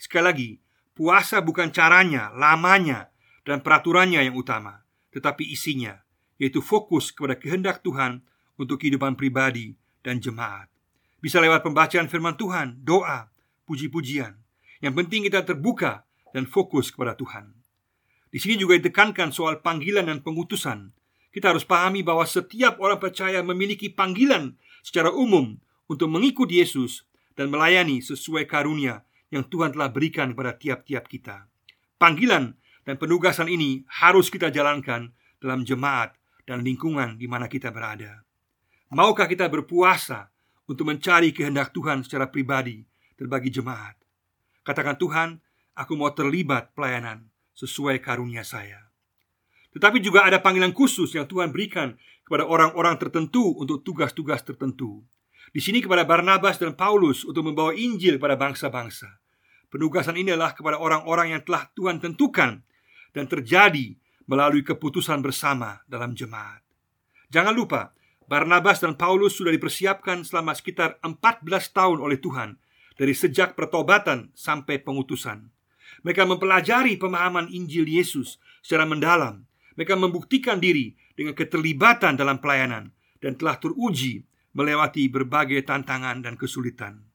Sekali 0.00 0.24
lagi, 0.24 0.50
puasa 0.96 1.44
bukan 1.44 1.68
caranya, 1.68 2.32
lamanya, 2.32 3.12
dan 3.44 3.60
peraturannya 3.60 4.24
yang 4.24 4.40
utama, 4.40 4.88
tetapi 5.12 5.44
isinya, 5.44 6.00
yaitu 6.40 6.64
fokus 6.64 7.12
kepada 7.12 7.36
kehendak 7.36 7.84
Tuhan 7.84 8.24
untuk 8.56 8.80
kehidupan 8.80 9.20
pribadi 9.20 9.76
dan 10.00 10.16
jemaat. 10.24 10.72
Bisa 11.20 11.44
lewat 11.44 11.60
pembacaan 11.60 12.08
firman 12.08 12.40
Tuhan, 12.40 12.80
doa, 12.80 13.28
puji-pujian. 13.68 14.32
Yang 14.80 14.94
penting 15.04 15.20
kita 15.28 15.44
terbuka 15.44 16.08
dan 16.30 16.48
fokus 16.48 16.88
kepada 16.88 17.18
Tuhan. 17.18 17.52
Di 18.28 18.38
sini 18.38 18.60
juga 18.60 18.78
ditekankan 18.78 19.34
soal 19.34 19.58
panggilan 19.64 20.06
dan 20.06 20.20
pengutusan. 20.22 20.94
Kita 21.34 21.52
harus 21.52 21.66
pahami 21.66 22.06
bahwa 22.06 22.24
setiap 22.28 22.78
orang 22.78 23.00
percaya 23.00 23.40
memiliki 23.42 23.90
panggilan 23.90 24.54
secara 24.84 25.10
umum 25.10 25.58
untuk 25.88 26.06
mengikuti 26.12 26.60
Yesus 26.60 27.07
dan 27.38 27.54
melayani 27.54 28.02
sesuai 28.02 28.50
karunia 28.50 29.06
yang 29.30 29.46
Tuhan 29.46 29.70
telah 29.70 29.86
berikan 29.94 30.34
kepada 30.34 30.58
tiap-tiap 30.58 31.06
kita. 31.06 31.46
Panggilan 31.94 32.58
dan 32.82 32.98
penugasan 32.98 33.46
ini 33.46 33.86
harus 33.86 34.26
kita 34.26 34.50
jalankan 34.50 35.14
dalam 35.38 35.62
jemaat 35.62 36.18
dan 36.42 36.66
lingkungan 36.66 37.14
di 37.14 37.30
mana 37.30 37.46
kita 37.46 37.70
berada. 37.70 38.26
Maukah 38.90 39.30
kita 39.30 39.46
berpuasa 39.46 40.34
untuk 40.66 40.90
mencari 40.90 41.30
kehendak 41.30 41.70
Tuhan 41.70 42.02
secara 42.02 42.26
pribadi 42.26 42.82
dan 43.14 43.30
bagi 43.30 43.54
jemaat? 43.54 43.94
Katakan 44.66 44.98
Tuhan, 44.98 45.28
aku 45.78 45.94
mau 45.94 46.10
terlibat 46.10 46.74
pelayanan 46.74 47.28
sesuai 47.54 48.02
karunia 48.02 48.42
saya. 48.42 48.88
Tetapi 49.76 50.02
juga 50.02 50.24
ada 50.26 50.40
panggilan 50.42 50.72
khusus 50.74 51.12
yang 51.14 51.28
Tuhan 51.28 51.54
berikan 51.54 51.94
kepada 52.24 52.48
orang-orang 52.48 52.96
tertentu 52.96 53.54
untuk 53.60 53.84
tugas-tugas 53.84 54.42
tertentu. 54.42 55.04
Di 55.48 55.60
sini 55.64 55.80
kepada 55.80 56.04
Barnabas 56.04 56.60
dan 56.60 56.76
Paulus 56.76 57.24
untuk 57.24 57.48
membawa 57.48 57.72
Injil 57.72 58.20
kepada 58.20 58.36
bangsa-bangsa. 58.36 59.08
Penugasan 59.68 60.16
ini 60.16 60.32
adalah 60.32 60.56
kepada 60.56 60.80
orang-orang 60.80 61.36
yang 61.36 61.42
telah 61.44 61.68
Tuhan 61.76 62.00
tentukan 62.00 62.60
dan 63.12 63.24
terjadi 63.28 63.96
melalui 64.28 64.60
keputusan 64.64 65.24
bersama 65.24 65.80
dalam 65.88 66.12
jemaat. 66.12 66.60
Jangan 67.28 67.52
lupa, 67.52 67.92
Barnabas 68.28 68.84
dan 68.84 68.92
Paulus 68.92 69.40
sudah 69.40 69.48
dipersiapkan 69.48 70.20
selama 70.20 70.52
sekitar 70.52 71.00
14 71.00 71.48
tahun 71.72 71.98
oleh 72.04 72.20
Tuhan 72.20 72.60
Dari 72.92 73.16
sejak 73.16 73.56
pertobatan 73.56 74.28
sampai 74.36 74.84
pengutusan 74.84 75.48
Mereka 76.04 76.28
mempelajari 76.28 77.00
pemahaman 77.00 77.48
Injil 77.48 77.88
Yesus 77.88 78.36
secara 78.60 78.84
mendalam 78.84 79.48
Mereka 79.80 79.96
membuktikan 79.96 80.60
diri 80.60 80.92
dengan 81.16 81.32
keterlibatan 81.32 82.20
dalam 82.20 82.36
pelayanan 82.36 82.92
Dan 83.16 83.40
telah 83.40 83.56
teruji 83.56 84.20
melewati 84.58 85.06
berbagai 85.06 85.62
tantangan 85.62 86.18
dan 86.18 86.34
kesulitan 86.34 87.06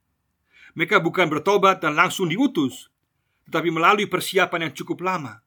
Mereka 0.80 1.04
bukan 1.04 1.28
bertobat 1.28 1.84
dan 1.84 2.00
langsung 2.00 2.32
diutus 2.32 2.88
Tetapi 3.52 3.68
melalui 3.68 4.08
persiapan 4.08 4.72
yang 4.72 4.74
cukup 4.74 5.04
lama 5.04 5.44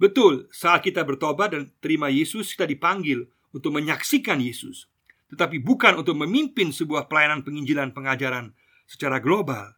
Betul, 0.00 0.48
saat 0.48 0.80
kita 0.80 1.04
bertobat 1.04 1.52
dan 1.52 1.68
terima 1.84 2.08
Yesus, 2.08 2.56
kita 2.56 2.64
dipanggil 2.64 3.28
untuk 3.52 3.76
menyaksikan 3.76 4.40
Yesus, 4.40 4.88
tetapi 5.28 5.60
bukan 5.60 6.00
untuk 6.00 6.16
memimpin 6.16 6.72
sebuah 6.72 7.04
pelayanan 7.04 7.44
penginjilan 7.44 7.92
pengajaran 7.92 8.56
secara 8.88 9.20
global. 9.20 9.76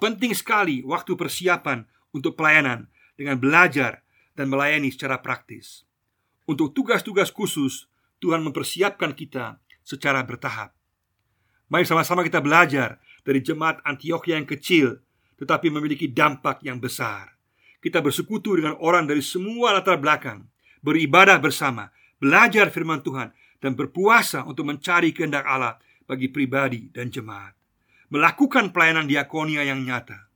Penting 0.00 0.32
sekali 0.32 0.80
waktu 0.80 1.20
persiapan 1.20 1.84
untuk 2.16 2.32
pelayanan 2.32 2.88
dengan 3.20 3.36
belajar 3.36 4.00
dan 4.32 4.48
melayani 4.48 4.88
secara 4.88 5.20
praktis. 5.20 5.84
Untuk 6.48 6.72
tugas-tugas 6.72 7.28
khusus, 7.28 7.92
Tuhan 8.24 8.40
mempersiapkan 8.40 9.12
kita 9.12 9.60
secara 9.88 10.20
bertahap. 10.20 10.76
Mari 11.72 11.88
sama-sama 11.88 12.20
kita 12.20 12.44
belajar 12.44 13.00
dari 13.24 13.40
jemaat 13.40 13.80
Antioquia 13.88 14.36
yang 14.36 14.44
kecil 14.44 15.00
tetapi 15.40 15.72
memiliki 15.72 16.10
dampak 16.10 16.60
yang 16.66 16.76
besar. 16.82 17.38
Kita 17.78 18.02
bersekutu 18.02 18.58
dengan 18.58 18.74
orang 18.82 19.06
dari 19.06 19.22
semua 19.22 19.70
latar 19.70 19.96
belakang, 19.96 20.50
beribadah 20.82 21.38
bersama, 21.38 21.94
belajar 22.18 22.68
firman 22.74 23.00
Tuhan, 23.06 23.30
dan 23.62 23.78
berpuasa 23.78 24.42
untuk 24.44 24.66
mencari 24.66 25.14
kehendak 25.14 25.46
Allah 25.46 25.78
bagi 26.04 26.26
pribadi 26.26 26.90
dan 26.90 27.08
jemaat. 27.08 27.54
Melakukan 28.10 28.74
pelayanan 28.74 29.06
diakonia 29.06 29.62
yang 29.62 29.86
nyata, 29.86 30.26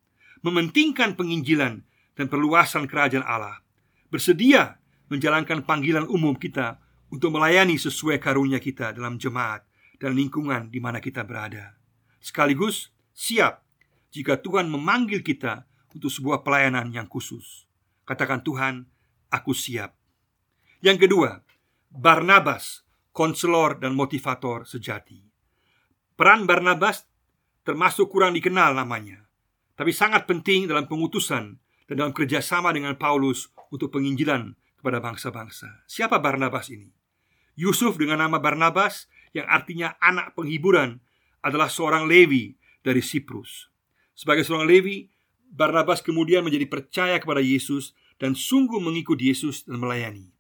mementingkan 0.47 1.19
penginjilan 1.19 1.83
dan 2.15 2.27
perluasan 2.31 2.87
kerajaan 2.87 3.27
Allah, 3.27 3.59
bersedia 4.07 4.79
menjalankan 5.11 5.67
panggilan 5.67 6.07
umum 6.07 6.39
kita 6.39 6.79
untuk 7.13 7.37
melayani 7.37 7.77
sesuai 7.77 8.17
karunia 8.17 8.57
kita 8.57 8.97
dalam 8.97 9.21
jemaat 9.21 9.69
dan 10.01 10.17
lingkungan 10.17 10.73
di 10.73 10.81
mana 10.81 10.97
kita 10.97 11.29
berada. 11.29 11.77
Sekaligus 12.25 12.89
siap 13.13 13.61
jika 14.09 14.41
Tuhan 14.41 14.73
memanggil 14.73 15.21
kita 15.21 15.69
untuk 15.93 16.09
sebuah 16.09 16.41
pelayanan 16.41 16.89
yang 16.89 17.05
khusus. 17.05 17.69
Katakan 18.09 18.41
Tuhan, 18.41 18.89
aku 19.29 19.53
siap. 19.53 19.93
Yang 20.81 21.07
kedua, 21.07 21.31
Barnabas, 21.93 22.83
konselor 23.13 23.77
dan 23.77 23.93
motivator 23.93 24.65
sejati. 24.65 25.21
Peran 26.17 26.49
Barnabas 26.49 27.05
termasuk 27.63 28.09
kurang 28.09 28.33
dikenal 28.33 28.73
namanya, 28.73 29.29
tapi 29.77 29.93
sangat 29.93 30.25
penting 30.25 30.65
dalam 30.65 30.89
pengutusan 30.89 31.61
dan 31.87 31.95
dalam 31.95 32.17
kerjasama 32.17 32.73
dengan 32.73 32.97
Paulus 32.97 33.53
untuk 33.69 33.93
penginjilan 33.93 34.57
kepada 34.81 34.99
bangsa-bangsa. 34.99 35.85
Siapa 35.87 36.19
Barnabas 36.19 36.73
ini? 36.73 37.02
Yusuf 37.57 38.01
dengan 38.01 38.21
nama 38.25 38.41
Barnabas 38.41 39.09
yang 39.37 39.45
artinya 39.49 39.97
anak 40.01 40.33
penghiburan 40.37 41.01
adalah 41.45 41.69
seorang 41.69 42.09
Lewi 42.09 42.57
dari 42.81 43.05
Siprus. 43.05 43.69
Sebagai 44.17 44.45
seorang 44.45 44.69
Lewi, 44.69 45.11
Barnabas 45.53 46.01
kemudian 46.01 46.41
menjadi 46.41 46.65
percaya 46.65 47.17
kepada 47.21 47.45
Yesus 47.45 47.93
dan 48.17 48.33
sungguh 48.33 48.81
mengikut 48.81 49.21
Yesus 49.21 49.69
dan 49.69 49.77
melayani. 49.83 50.33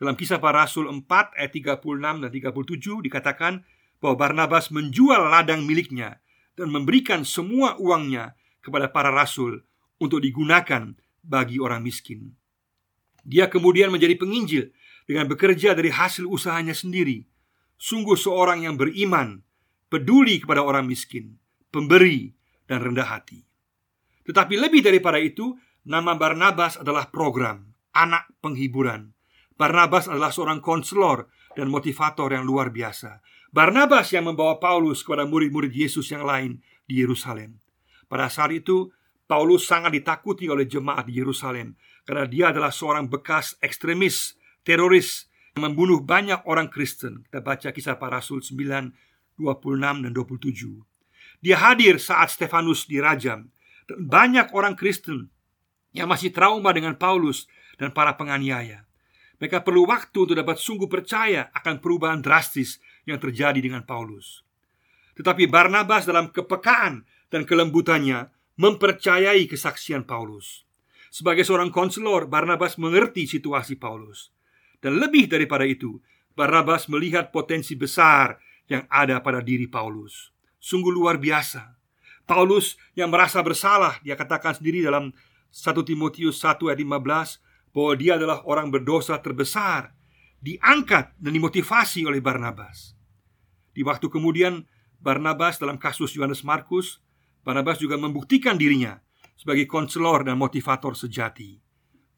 Dalam 0.00 0.16
kisah 0.16 0.40
para 0.40 0.64
rasul 0.64 0.88
4 0.88 1.04
ayat 1.36 1.52
36 1.52 2.24
dan 2.24 2.30
37 2.32 3.04
dikatakan 3.04 3.52
bahwa 4.00 4.16
Barnabas 4.16 4.72
menjual 4.72 5.28
ladang 5.28 5.64
miliknya 5.68 6.20
dan 6.56 6.72
memberikan 6.72 7.24
semua 7.24 7.76
uangnya 7.76 8.36
kepada 8.64 8.88
para 8.88 9.12
rasul 9.12 9.60
untuk 10.00 10.24
digunakan 10.24 10.96
bagi 11.20 11.60
orang 11.60 11.84
miskin. 11.84 12.32
Dia 13.20 13.52
kemudian 13.52 13.92
menjadi 13.92 14.16
penginjil 14.16 14.72
dengan 15.10 15.26
bekerja 15.26 15.74
dari 15.74 15.90
hasil 15.90 16.22
usahanya 16.22 16.70
sendiri. 16.70 17.26
Sungguh 17.74 18.14
seorang 18.14 18.62
yang 18.62 18.78
beriman, 18.78 19.42
peduli 19.90 20.38
kepada 20.38 20.62
orang 20.62 20.86
miskin, 20.86 21.34
pemberi, 21.74 22.30
dan 22.70 22.78
rendah 22.78 23.10
hati. 23.10 23.42
Tetapi 24.22 24.54
lebih 24.54 24.86
daripada 24.86 25.18
itu, 25.18 25.58
nama 25.82 26.14
Barnabas 26.14 26.78
adalah 26.78 27.10
program, 27.10 27.74
anak 27.90 28.30
penghiburan. 28.38 29.10
Barnabas 29.58 30.06
adalah 30.06 30.30
seorang 30.30 30.62
konselor 30.62 31.26
dan 31.58 31.66
motivator 31.66 32.30
yang 32.30 32.46
luar 32.46 32.70
biasa. 32.70 33.18
Barnabas 33.50 34.14
yang 34.14 34.30
membawa 34.30 34.62
Paulus 34.62 35.02
kepada 35.02 35.26
murid-murid 35.26 35.74
Yesus 35.74 36.06
yang 36.14 36.22
lain 36.22 36.62
di 36.86 37.02
Yerusalem. 37.02 37.58
Pada 38.06 38.30
saat 38.30 38.54
itu, 38.54 38.94
Paulus 39.26 39.66
sangat 39.66 39.90
ditakuti 39.90 40.46
oleh 40.46 40.70
jemaat 40.70 41.10
di 41.10 41.18
Yerusalem 41.18 41.74
karena 42.06 42.30
dia 42.30 42.54
adalah 42.54 42.70
seorang 42.70 43.10
bekas 43.10 43.58
ekstremis, 43.58 44.38
teroris 44.66 45.30
yang 45.56 45.72
membunuh 45.72 46.00
banyak 46.02 46.42
orang 46.46 46.70
Kristen. 46.70 47.26
Kita 47.26 47.42
baca 47.42 47.68
kisah 47.74 47.96
para 47.98 48.20
rasul 48.20 48.44
9, 48.44 48.56
26 49.40 50.04
dan 50.04 50.12
27. 50.12 50.82
Dia 51.40 51.56
hadir 51.56 51.96
saat 51.96 52.28
Stefanus 52.32 52.84
dirajam 52.84 53.48
banyak 53.90 54.54
orang 54.54 54.78
Kristen 54.78 55.32
yang 55.90 56.06
masih 56.06 56.30
trauma 56.30 56.70
dengan 56.70 56.94
Paulus 56.94 57.50
dan 57.80 57.90
para 57.90 58.14
penganiaya. 58.14 58.86
Mereka 59.40 59.64
perlu 59.64 59.88
waktu 59.88 60.28
untuk 60.28 60.36
dapat 60.36 60.60
sungguh 60.60 60.86
percaya 60.86 61.48
akan 61.56 61.80
perubahan 61.80 62.20
drastis 62.20 62.78
yang 63.08 63.16
terjadi 63.16 63.56
dengan 63.56 63.82
Paulus. 63.88 64.44
Tetapi 65.16 65.48
Barnabas 65.48 66.04
dalam 66.04 66.28
kepekaan 66.28 67.08
dan 67.32 67.42
kelembutannya 67.48 68.28
mempercayai 68.60 69.48
kesaksian 69.48 70.04
Paulus. 70.04 70.68
Sebagai 71.08 71.42
seorang 71.42 71.72
konselor, 71.72 72.28
Barnabas 72.28 72.76
mengerti 72.76 73.24
situasi 73.26 73.80
Paulus. 73.80 74.30
Dan 74.80 74.96
lebih 74.96 75.28
daripada 75.28 75.68
itu, 75.68 76.00
Barnabas 76.32 76.88
melihat 76.88 77.28
potensi 77.28 77.76
besar 77.76 78.40
yang 78.64 78.88
ada 78.88 79.20
pada 79.20 79.44
diri 79.44 79.68
Paulus. 79.68 80.32
Sungguh 80.56 80.92
luar 80.92 81.20
biasa. 81.20 81.80
Paulus 82.30 82.78
yang 82.94 83.10
merasa 83.10 83.42
bersalah 83.42 83.98
Dia 84.06 84.14
katakan 84.14 84.54
sendiri 84.54 84.86
dalam 84.86 85.10
1 85.50 85.82
Timotius 85.82 86.38
1 86.38 86.62
ayat 86.70 86.78
15 86.78 87.74
Bahwa 87.74 87.92
dia 87.98 88.14
adalah 88.14 88.46
orang 88.46 88.70
berdosa 88.70 89.18
terbesar 89.18 89.90
Diangkat 90.38 91.18
dan 91.18 91.34
dimotivasi 91.34 92.06
oleh 92.06 92.22
Barnabas 92.22 92.94
Di 93.74 93.82
waktu 93.82 94.06
kemudian 94.06 94.62
Barnabas 95.02 95.58
dalam 95.58 95.74
kasus 95.74 96.14
Yohanes 96.14 96.46
Markus 96.46 97.02
Barnabas 97.42 97.82
juga 97.82 97.98
membuktikan 97.98 98.54
dirinya 98.54 99.02
Sebagai 99.34 99.66
konselor 99.66 100.22
dan 100.22 100.38
motivator 100.38 100.94
sejati 100.94 101.58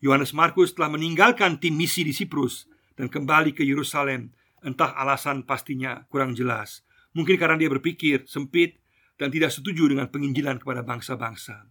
Yohanes 0.03 0.35
Markus 0.35 0.75
telah 0.75 0.91
meninggalkan 0.91 1.63
tim 1.63 1.79
misi 1.79 2.03
di 2.03 2.11
Siprus 2.11 2.67
Dan 2.99 3.07
kembali 3.07 3.55
ke 3.55 3.63
Yerusalem 3.63 4.35
Entah 4.61 4.93
alasan 4.99 5.47
pastinya 5.47 6.05
kurang 6.11 6.35
jelas 6.35 6.83
Mungkin 7.15 7.37
karena 7.37 7.57
dia 7.57 7.71
berpikir 7.71 8.27
sempit 8.27 8.83
dan 9.23 9.31
tidak 9.31 9.55
setuju 9.55 9.87
dengan 9.87 10.09
penginjilan 10.09 10.59
kepada 10.59 10.83
bangsa-bangsa. 10.83 11.69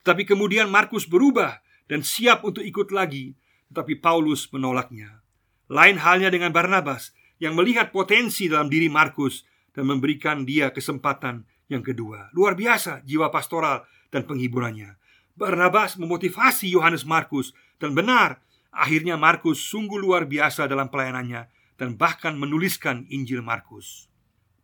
Tapi 0.00 0.24
kemudian 0.24 0.66
Markus 0.72 1.04
berubah 1.04 1.60
dan 1.86 2.02
siap 2.02 2.42
untuk 2.42 2.64
ikut 2.64 2.90
lagi, 2.90 3.36
tetapi 3.70 4.00
Paulus 4.00 4.48
menolaknya. 4.50 5.22
Lain 5.70 6.00
halnya 6.02 6.32
dengan 6.32 6.50
Barnabas 6.50 7.14
yang 7.38 7.54
melihat 7.54 7.94
potensi 7.94 8.50
dalam 8.50 8.66
diri 8.66 8.90
Markus 8.90 9.46
dan 9.70 9.86
memberikan 9.86 10.42
dia 10.42 10.74
kesempatan 10.74 11.46
yang 11.70 11.84
kedua. 11.84 12.32
Luar 12.34 12.58
biasa 12.58 13.06
jiwa 13.06 13.30
pastoral 13.30 13.86
dan 14.10 14.26
penghiburannya. 14.26 14.98
Barnabas 15.40 15.96
memotivasi 15.96 16.68
Yohanes 16.68 17.08
Markus 17.08 17.56
dan 17.80 17.96
benar, 17.96 18.44
akhirnya 18.68 19.16
Markus 19.16 19.64
sungguh 19.64 19.96
luar 19.96 20.28
biasa 20.28 20.68
dalam 20.68 20.92
pelayanannya 20.92 21.48
dan 21.80 21.96
bahkan 21.96 22.36
menuliskan 22.36 23.08
Injil 23.08 23.40
Markus. 23.40 24.12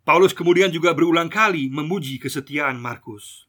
Paulus 0.05 0.37
kemudian 0.37 0.69
juga 0.69 0.93
berulang 0.93 1.33
kali 1.33 1.73
memuji 1.73 2.21
kesetiaan 2.21 2.77
Markus. 2.77 3.49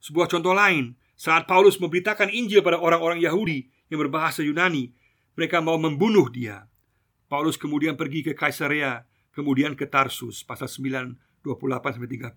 Sebuah 0.00 0.24
contoh 0.32 0.56
lain, 0.56 0.96
saat 1.14 1.44
Paulus 1.44 1.76
memberitakan 1.76 2.32
Injil 2.32 2.64
pada 2.64 2.80
orang-orang 2.80 3.20
Yahudi 3.20 3.68
yang 3.92 4.00
berbahasa 4.00 4.40
Yunani, 4.40 4.88
mereka 5.36 5.60
mau 5.60 5.76
membunuh 5.76 6.32
dia. 6.32 6.64
Paulus 7.28 7.60
kemudian 7.60 7.94
pergi 7.94 8.24
ke 8.24 8.32
Kaisarea, 8.32 9.04
kemudian 9.36 9.76
ke 9.76 9.84
Tarsus, 9.84 10.40
pasal 10.42 10.72
9, 10.72 11.44
28 11.44 12.00
30. 12.08 12.32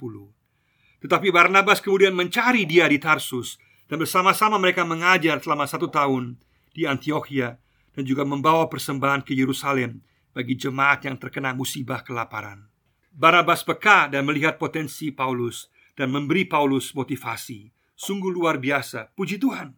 Tetapi 0.97 1.27
Barnabas 1.31 1.79
kemudian 1.79 2.11
mencari 2.11 2.67
dia 2.67 2.89
di 2.91 2.99
Tarsus 2.99 3.55
dan 3.87 3.97
bersama-sama 4.03 4.59
mereka 4.59 4.83
mengajar 4.83 5.39
selama 5.39 5.63
satu 5.63 5.87
tahun 5.87 6.35
di 6.75 6.83
Antioquia 6.83 7.55
dan 7.95 8.03
juga 8.03 8.27
membawa 8.27 8.67
persembahan 8.69 9.25
ke 9.25 9.33
Yerusalem 9.33 10.03
bagi 10.35 10.53
jemaat 10.53 11.07
yang 11.07 11.17
terkena 11.17 11.55
musibah 11.55 12.05
kelaparan. 12.05 12.69
Barabas 13.09 13.65
peka 13.65 14.05
dan 14.13 14.29
melihat 14.29 14.61
potensi 14.61 15.09
Paulus 15.09 15.73
dan 15.97 16.13
memberi 16.13 16.45
Paulus 16.45 16.93
motivasi. 16.93 17.73
Sungguh 17.97 18.29
luar 18.29 18.61
biasa. 18.61 19.09
Puji 19.17 19.41
Tuhan. 19.41 19.73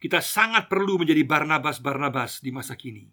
Kita 0.00 0.24
sangat 0.24 0.72
perlu 0.72 0.96
menjadi 0.96 1.20
Barnabas-Barnabas 1.28 2.40
di 2.40 2.48
masa 2.48 2.72
kini. 2.72 3.04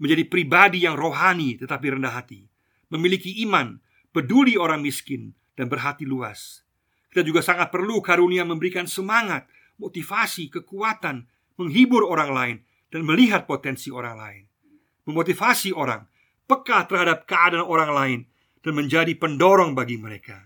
Menjadi 0.00 0.24
pribadi 0.24 0.88
yang 0.88 0.96
rohani 0.96 1.60
tetapi 1.60 1.92
rendah 1.92 2.16
hati. 2.16 2.48
Memiliki 2.88 3.44
iman, 3.44 3.76
peduli 4.08 4.56
orang 4.56 4.80
miskin, 4.80 5.36
dan 5.52 5.68
berhati 5.68 6.08
luas. 6.08 6.64
Kita 7.12 7.20
juga 7.20 7.44
sangat 7.44 7.68
perlu 7.68 8.00
karunia 8.00 8.40
memberikan 8.40 8.88
semangat, 8.88 9.44
motivasi, 9.76 10.48
kekuatan, 10.48 11.28
menghibur 11.60 12.08
orang 12.08 12.30
lain, 12.32 12.56
dan 12.88 13.04
melihat 13.04 13.44
potensi 13.44 13.92
orang 13.92 14.16
lain. 14.16 14.42
Memotivasi 15.04 15.76
orang, 15.76 16.08
peka 16.48 16.88
terhadap 16.88 17.28
keadaan 17.28 17.68
orang 17.68 17.90
lain, 17.92 18.20
dan 18.64 18.72
menjadi 18.72 19.12
pendorong 19.12 19.76
bagi 19.76 20.00
mereka. 20.00 20.40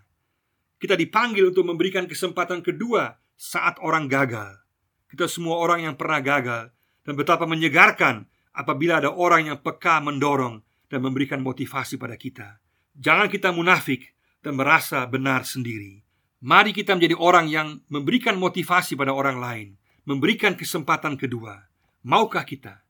Kita 0.82 0.98
dipanggil 0.98 1.54
untuk 1.54 1.70
memberikan 1.70 2.10
kesempatan 2.10 2.66
kedua 2.66 3.14
saat 3.38 3.78
orang 3.78 4.08
gagal. 4.08 4.58
Kita 5.06 5.30
semua 5.30 5.60
orang 5.60 5.86
yang 5.86 5.94
pernah 5.94 6.18
gagal 6.18 6.74
dan 7.06 7.14
betapa 7.14 7.46
menyegarkan 7.46 8.26
apabila 8.56 8.98
ada 8.98 9.12
orang 9.12 9.54
yang 9.54 9.58
peka 9.60 10.02
mendorong 10.02 10.64
dan 10.90 10.98
memberikan 11.04 11.38
motivasi 11.44 12.00
pada 12.00 12.18
kita. 12.18 12.58
Jangan 12.96 13.28
kita 13.28 13.52
munafik 13.52 14.16
dan 14.40 14.56
merasa 14.56 15.04
benar 15.04 15.44
sendiri. 15.44 16.05
Mari 16.44 16.76
kita 16.76 16.92
menjadi 16.92 17.16
orang 17.16 17.48
yang 17.48 17.80
memberikan 17.88 18.36
motivasi 18.36 18.92
pada 18.92 19.16
orang 19.16 19.40
lain, 19.40 19.68
memberikan 20.04 20.52
kesempatan 20.52 21.16
kedua. 21.16 21.64
Maukah 22.04 22.44
kita? 22.44 22.84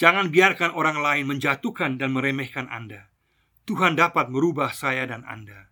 Jangan 0.00 0.32
biarkan 0.32 0.72
orang 0.72 1.04
lain 1.04 1.28
menjatuhkan 1.28 2.00
dan 2.00 2.16
meremehkan 2.16 2.64
Anda. 2.72 3.12
Tuhan 3.68 4.00
dapat 4.00 4.32
merubah 4.32 4.72
saya 4.72 5.04
dan 5.04 5.28
Anda. 5.28 5.68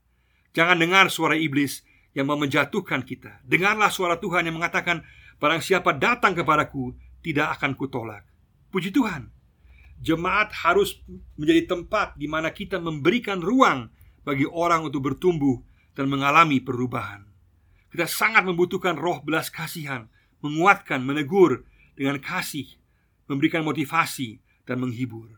Jangan 0.52 0.76
dengar 0.76 1.08
suara 1.08 1.32
iblis 1.32 1.80
yang 2.12 2.28
mau 2.28 2.36
menjatuhkan 2.36 3.00
kita. 3.00 3.40
Dengarlah 3.40 3.88
suara 3.88 4.20
Tuhan 4.20 4.44
yang 4.44 4.60
mengatakan, 4.60 5.00
"Barang 5.40 5.64
siapa 5.64 5.96
datang 5.96 6.36
kepadaku, 6.36 6.92
tidak 7.24 7.56
akan 7.56 7.72
kutolak." 7.72 8.28
Puji 8.68 8.92
Tuhan. 8.92 9.32
Jemaat 10.04 10.52
harus 10.60 11.00
menjadi 11.40 11.72
tempat 11.72 12.20
di 12.20 12.28
mana 12.28 12.52
kita 12.52 12.76
memberikan 12.76 13.40
ruang 13.40 13.88
bagi 14.28 14.44
orang 14.44 14.84
untuk 14.92 15.08
bertumbuh 15.08 15.64
dan 15.94 16.10
mengalami 16.10 16.58
perubahan. 16.58 17.26
Kita 17.90 18.10
sangat 18.10 18.42
membutuhkan 18.42 18.98
roh 18.98 19.22
belas 19.22 19.48
kasihan, 19.48 20.10
menguatkan, 20.42 21.00
menegur 21.00 21.62
dengan 21.94 22.18
kasih, 22.18 22.66
memberikan 23.30 23.62
motivasi 23.62 24.42
dan 24.66 24.82
menghibur. 24.82 25.30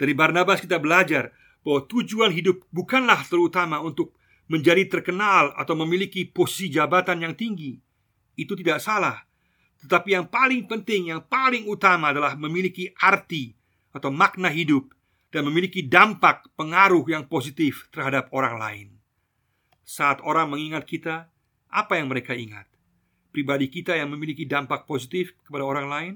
Dari 0.00 0.16
Barnabas 0.16 0.64
kita 0.64 0.80
belajar 0.80 1.30
bahwa 1.60 1.84
tujuan 1.84 2.32
hidup 2.32 2.64
bukanlah 2.72 3.20
terutama 3.28 3.84
untuk 3.84 4.16
menjadi 4.48 4.88
terkenal 4.88 5.52
atau 5.54 5.76
memiliki 5.76 6.24
posisi 6.24 6.72
jabatan 6.72 7.22
yang 7.22 7.36
tinggi. 7.36 7.76
Itu 8.34 8.56
tidak 8.56 8.80
salah. 8.80 9.20
Tetapi 9.84 10.08
yang 10.16 10.26
paling 10.28 10.64
penting, 10.66 11.12
yang 11.12 11.22
paling 11.24 11.68
utama 11.68 12.12
adalah 12.12 12.34
memiliki 12.34 12.90
arti 12.96 13.52
atau 13.92 14.08
makna 14.08 14.48
hidup 14.48 14.90
dan 15.30 15.46
memiliki 15.46 15.86
dampak 15.86 16.50
pengaruh 16.58 17.06
yang 17.06 17.28
positif 17.30 17.86
terhadap 17.94 18.28
orang 18.34 18.56
lain. 18.58 18.88
Saat 19.90 20.22
orang 20.22 20.54
mengingat 20.54 20.86
kita, 20.86 21.34
apa 21.66 21.98
yang 21.98 22.06
mereka 22.06 22.30
ingat? 22.38 22.70
Pribadi 23.34 23.66
kita 23.66 23.98
yang 23.98 24.14
memiliki 24.14 24.46
dampak 24.46 24.86
positif 24.86 25.34
kepada 25.42 25.66
orang 25.66 25.86
lain, 25.90 26.14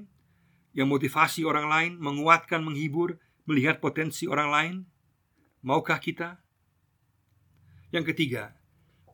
yang 0.71 0.87
motivasi 0.87 1.43
orang 1.43 1.67
lain, 1.67 1.91
menguatkan, 1.99 2.63
menghibur, 2.63 3.19
melihat 3.43 3.83
potensi 3.83 4.31
orang 4.31 4.47
lain. 4.47 4.75
Maukah 5.59 5.99
kita? 5.99 6.39
Yang 7.91 8.15
ketiga, 8.15 8.55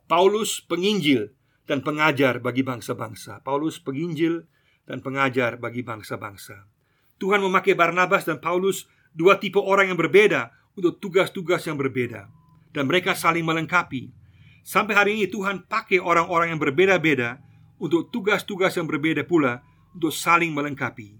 Paulus 0.05 0.61
penginjil 0.61 1.33
dan 1.65 1.81
pengajar 1.81 2.37
bagi 2.37 2.61
bangsa-bangsa. 2.61 3.41
Paulus 3.41 3.81
penginjil 3.81 4.45
dan 4.85 5.01
pengajar 5.01 5.57
bagi 5.57 5.81
bangsa-bangsa. 5.81 6.69
Tuhan 7.17 7.41
memakai 7.41 7.73
Barnabas 7.73 8.29
dan 8.29 8.37
Paulus 8.37 8.85
dua 9.09 9.41
tipe 9.41 9.57
orang 9.57 9.89
yang 9.89 9.97
berbeda 9.97 10.53
untuk 10.77 11.01
tugas-tugas 11.01 11.65
yang 11.65 11.81
berbeda 11.81 12.29
dan 12.69 12.85
mereka 12.85 13.17
saling 13.17 13.41
melengkapi. 13.41 14.20
Sampai 14.61 14.93
hari 14.93 15.11
ini 15.17 15.25
Tuhan 15.25 15.65
pakai 15.65 15.97
orang-orang 15.97 16.53
yang 16.53 16.61
berbeda-beda 16.61 17.41
Untuk 17.81 18.13
tugas-tugas 18.13 18.77
yang 18.77 18.85
berbeda 18.85 19.25
pula 19.25 19.61
Untuk 19.97 20.13
saling 20.13 20.53
melengkapi. 20.53 21.17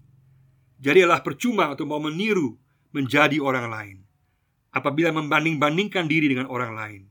Jadi 0.82 1.06
adalah 1.06 1.26
percuma 1.26 1.70
untuk 1.74 1.90
mau 1.90 1.98
meniru 1.98 2.54
Menjadi 2.94 3.42
orang 3.42 3.68
lain. 3.68 3.98
Apabila 4.72 5.12
membanding-bandingkan 5.12 6.06
diri 6.06 6.32
dengan 6.32 6.48
orang 6.48 6.72
lain. 6.78 7.02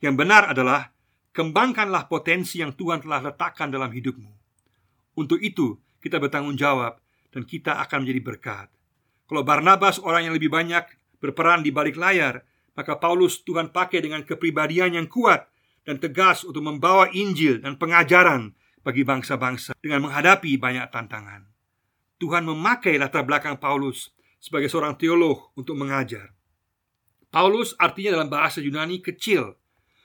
Yang 0.00 0.14
benar 0.16 0.42
adalah 0.50 0.88
Kembangkanlah 1.34 2.06
potensi 2.06 2.62
yang 2.62 2.78
Tuhan 2.78 3.02
telah 3.02 3.18
letakkan 3.18 3.66
dalam 3.66 3.90
hidupmu. 3.90 4.32
Untuk 5.18 5.42
itu 5.42 5.76
kita 6.00 6.16
bertanggung 6.16 6.56
jawab 6.56 6.96
Dan 7.28 7.44
kita 7.44 7.76
akan 7.84 8.08
menjadi 8.08 8.20
berkat. 8.24 8.68
Kalau 9.28 9.44
Barnabas 9.44 10.00
orang 10.00 10.30
yang 10.30 10.34
lebih 10.34 10.48
banyak 10.48 10.86
berperan 11.20 11.60
di 11.60 11.68
balik 11.68 12.00
layar 12.00 12.40
Maka 12.72 12.96
Paulus 12.96 13.44
Tuhan 13.44 13.68
pakai 13.68 14.00
dengan 14.00 14.24
kepribadian 14.24 14.96
yang 14.96 15.06
kuat 15.06 15.53
dan 15.84 16.00
tegas 16.00 16.42
untuk 16.42 16.64
membawa 16.64 17.12
Injil 17.12 17.60
dan 17.60 17.76
pengajaran 17.76 18.56
bagi 18.84 19.04
bangsa-bangsa 19.04 19.76
dengan 19.80 20.04
menghadapi 20.08 20.56
banyak 20.56 20.88
tantangan. 20.92 21.48
Tuhan 22.20 22.44
memakai 22.44 22.96
latar 22.96 23.24
belakang 23.24 23.60
Paulus 23.60 24.12
sebagai 24.40 24.68
seorang 24.68 24.96
teolog 24.96 25.52
untuk 25.56 25.76
mengajar. 25.76 26.32
Paulus 27.32 27.72
artinya 27.80 28.20
dalam 28.20 28.28
bahasa 28.28 28.60
Yunani 28.60 29.00
kecil. 29.00 29.56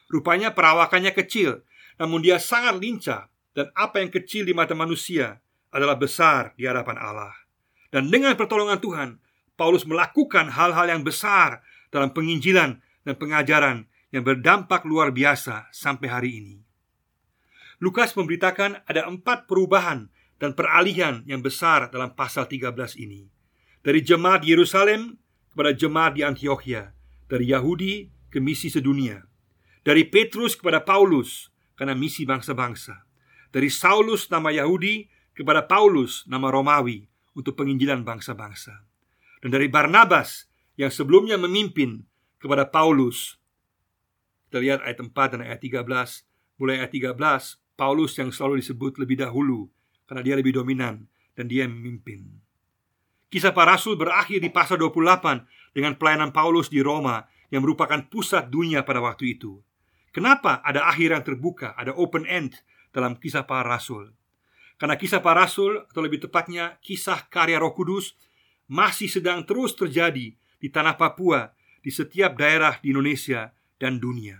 Rupanya 0.09 0.55
perawakannya 0.55 1.13
kecil, 1.13 1.61
namun 2.01 2.25
dia 2.25 2.41
sangat 2.41 2.81
lincah 2.81 3.29
dan 3.53 3.69
apa 3.77 4.01
yang 4.01 4.09
kecil 4.09 4.47
di 4.47 4.55
mata 4.57 4.73
manusia 4.73 5.37
adalah 5.69 5.99
besar 5.99 6.57
di 6.57 6.65
hadapan 6.65 6.97
Allah. 6.97 7.35
Dan 7.93 8.09
dengan 8.09 8.33
pertolongan 8.33 8.81
Tuhan, 8.81 9.09
Paulus 9.53 9.85
melakukan 9.85 10.49
hal-hal 10.49 10.87
yang 10.87 11.03
besar 11.03 11.61
dalam 11.93 12.15
penginjilan 12.15 12.79
dan 13.05 13.15
pengajaran 13.19 13.88
yang 14.09 14.25
berdampak 14.25 14.85
luar 14.85 15.13
biasa 15.13 15.69
sampai 15.69 16.07
hari 16.09 16.31
ini. 16.41 16.57
Lukas 17.79 18.11
memberitakan 18.17 18.83
ada 18.83 19.07
empat 19.07 19.47
perubahan 19.47 20.11
dan 20.39 20.51
peralihan 20.51 21.23
yang 21.23 21.39
besar 21.39 21.87
dalam 21.87 22.11
pasal 22.11 22.47
13 22.49 22.75
ini. 22.99 23.31
Dari 23.79 24.03
jemaat 24.03 24.43
Yerusalem 24.43 25.15
kepada 25.53 25.71
jemaat 25.71 26.19
di 26.19 26.21
Antioquia, 26.27 26.91
dari 27.31 27.47
Yahudi 27.47 28.11
ke 28.27 28.43
misi 28.43 28.67
sedunia, 28.67 29.23
dari 29.87 30.03
Petrus 30.03 30.59
kepada 30.59 30.83
Paulus 30.83 31.47
karena 31.79 31.95
misi 31.95 32.27
bangsa-bangsa, 32.27 33.07
dari 33.55 33.71
Saulus 33.71 34.27
nama 34.27 34.51
Yahudi 34.51 35.07
kepada 35.31 35.63
Paulus 35.63 36.27
nama 36.27 36.51
Romawi 36.51 37.07
untuk 37.31 37.55
penginjilan 37.55 38.03
bangsa-bangsa, 38.03 38.83
dan 39.39 39.49
dari 39.55 39.71
Barnabas 39.71 40.51
yang 40.75 40.91
sebelumnya 40.91 41.39
memimpin 41.39 42.03
kepada 42.35 42.67
Paulus 42.67 43.38
kita 44.49 44.57
lihat 44.65 44.81
ayat 44.81 44.97
4 44.97 45.13
dan 45.13 45.39
ayat 45.45 45.61
13 45.61 45.85
Mulai 46.57 46.81
ayat 46.81 47.13
13 47.13 47.13
Paulus 47.77 48.17
yang 48.17 48.33
selalu 48.33 48.65
disebut 48.65 48.97
lebih 48.97 49.21
dahulu 49.21 49.69
Karena 50.09 50.25
dia 50.25 50.33
lebih 50.33 50.57
dominan 50.57 51.05
Dan 51.37 51.45
dia 51.45 51.69
memimpin. 51.69 52.25
Kisah 53.29 53.53
para 53.53 53.77
rasul 53.77 53.93
berakhir 53.93 54.41
di 54.41 54.49
pasal 54.49 54.81
28 54.81 55.77
Dengan 55.77 55.93
pelayanan 56.01 56.33
Paulus 56.33 56.73
di 56.73 56.81
Roma 56.81 57.29
Yang 57.53 57.61
merupakan 57.61 58.01
pusat 58.09 58.49
dunia 58.49 58.81
pada 58.81 59.05
waktu 59.05 59.37
itu. 59.37 59.61
Kenapa 60.09 60.65
ada 60.65 60.89
akhir 60.89 61.13
yang 61.13 61.21
terbuka 61.21 61.77
Ada 61.77 61.93
open 61.93 62.25
end 62.25 62.57
dalam 62.89 63.21
kisah 63.21 63.45
para 63.45 63.61
rasul? 63.61 64.17
Karena 64.81 64.97
kisah 64.97 65.21
para 65.21 65.45
rasul 65.45 65.85
Atau 65.85 66.01
lebih 66.01 66.25
tepatnya 66.25 66.81
kisah 66.81 67.29
karya 67.29 67.61
roh 67.61 67.77
kudus 67.77 68.17
Masih 68.65 69.13
sedang 69.13 69.45
terus 69.45 69.77
terjadi 69.77 70.33
Di 70.57 70.67
tanah 70.73 70.97
Papua 70.97 71.53
Di 71.85 71.93
setiap 71.93 72.33
daerah 72.33 72.81
di 72.81 72.89
Indonesia 72.89 73.53
dan 73.79 73.97
dunia. 73.97 74.37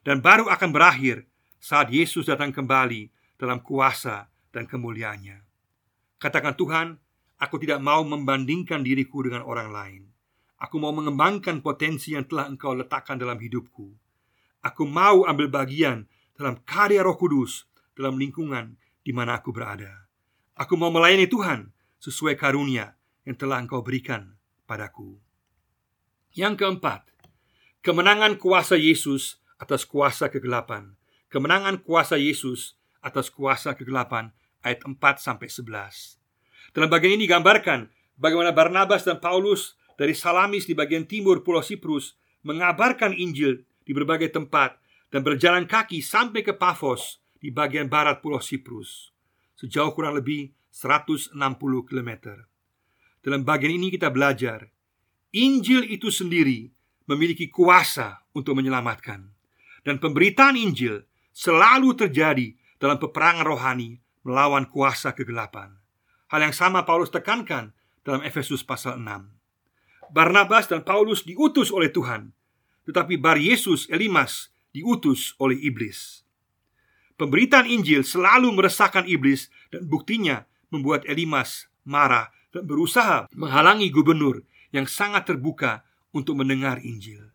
Dan 0.00 0.24
baru 0.24 0.48
akan 0.48 0.72
berakhir 0.72 1.28
saat 1.60 1.92
Yesus 1.92 2.26
datang 2.26 2.50
kembali 2.50 3.12
dalam 3.36 3.60
kuasa 3.60 4.32
dan 4.50 4.64
kemuliaannya. 4.64 5.44
Katakan 6.16 6.56
Tuhan, 6.56 6.96
aku 7.36 7.56
tidak 7.60 7.80
mau 7.84 8.00
membandingkan 8.04 8.80
diriku 8.80 9.24
dengan 9.24 9.44
orang 9.44 9.68
lain. 9.68 10.02
Aku 10.60 10.76
mau 10.76 10.92
mengembangkan 10.92 11.64
potensi 11.64 12.12
yang 12.12 12.28
telah 12.28 12.48
engkau 12.48 12.76
letakkan 12.76 13.16
dalam 13.16 13.40
hidupku. 13.40 13.88
Aku 14.60 14.84
mau 14.84 15.24
ambil 15.24 15.48
bagian 15.48 16.04
dalam 16.36 16.60
karya 16.64 17.00
roh 17.04 17.16
kudus 17.16 17.68
Dalam 17.96 18.16
lingkungan 18.16 18.80
di 19.04 19.12
mana 19.12 19.36
aku 19.36 19.52
berada. 19.52 20.08
Aku 20.56 20.72
mau 20.72 20.88
melayani 20.88 21.28
Tuhan 21.28 21.68
sesuai 22.00 22.32
karunia 22.32 22.96
yang 23.28 23.36
telah 23.36 23.60
engkau 23.60 23.84
berikan 23.84 24.40
padaku. 24.64 25.20
Yang 26.32 26.64
keempat, 26.64 27.04
Kemenangan 27.80 28.36
kuasa 28.36 28.76
Yesus 28.76 29.40
atas 29.56 29.88
kuasa 29.88 30.28
kegelapan. 30.28 31.00
Kemenangan 31.32 31.80
kuasa 31.80 32.20
Yesus 32.20 32.76
atas 33.00 33.32
kuasa 33.32 33.72
kegelapan 33.72 34.36
ayat 34.60 34.84
4 34.84 35.00
sampai 35.16 35.48
11. 35.48 36.76
Dalam 36.76 36.92
bagian 36.92 37.16
ini 37.16 37.24
digambarkan 37.24 37.88
bagaimana 38.20 38.52
Barnabas 38.52 39.08
dan 39.08 39.16
Paulus 39.16 39.80
dari 39.96 40.12
Salamis 40.12 40.68
di 40.68 40.76
bagian 40.76 41.08
timur 41.08 41.40
Pulau 41.40 41.64
Siprus 41.64 42.20
mengabarkan 42.44 43.16
Injil 43.16 43.64
di 43.88 43.96
berbagai 43.96 44.28
tempat 44.28 44.76
dan 45.08 45.24
berjalan 45.24 45.64
kaki 45.64 46.04
sampai 46.04 46.44
ke 46.44 46.52
Pafos 46.52 47.24
di 47.40 47.48
bagian 47.48 47.88
barat 47.88 48.20
Pulau 48.20 48.44
Siprus 48.44 49.08
sejauh 49.56 49.96
kurang 49.96 50.20
lebih 50.20 50.52
160 50.68 51.32
km. 51.88 52.44
Dalam 53.24 53.40
bagian 53.40 53.72
ini 53.72 53.88
kita 53.88 54.12
belajar 54.12 54.68
Injil 55.32 55.88
itu 55.88 56.12
sendiri 56.12 56.68
memiliki 57.10 57.50
kuasa 57.50 58.22
untuk 58.30 58.54
menyelamatkan. 58.54 59.26
Dan 59.82 59.98
pemberitaan 59.98 60.54
Injil 60.54 61.02
selalu 61.34 61.98
terjadi 61.98 62.54
dalam 62.78 63.02
peperangan 63.02 63.42
rohani 63.42 63.98
melawan 64.22 64.70
kuasa 64.70 65.10
kegelapan. 65.10 65.74
Hal 66.30 66.46
yang 66.46 66.54
sama 66.54 66.86
Paulus 66.86 67.10
tekankan 67.10 67.74
dalam 68.06 68.22
Efesus 68.22 68.62
pasal 68.62 69.02
6. 69.02 70.14
Barnabas 70.14 70.70
dan 70.70 70.86
Paulus 70.86 71.26
diutus 71.26 71.74
oleh 71.74 71.90
Tuhan, 71.90 72.30
tetapi 72.86 73.18
Bar 73.18 73.38
Yesus 73.38 73.90
Elimas 73.90 74.54
diutus 74.70 75.34
oleh 75.42 75.58
iblis. 75.58 76.22
Pemberitaan 77.18 77.68
Injil 77.68 78.06
selalu 78.06 78.48
meresahkan 78.54 79.04
iblis 79.04 79.52
dan 79.68 79.84
buktinya 79.84 80.48
membuat 80.72 81.04
Elimas 81.04 81.68
marah 81.84 82.32
dan 82.54 82.64
berusaha 82.64 83.28
menghalangi 83.34 83.92
gubernur 83.92 84.40
yang 84.70 84.86
sangat 84.86 85.26
terbuka 85.26 85.84
untuk 86.10 86.38
mendengar 86.38 86.82
Injil. 86.82 87.30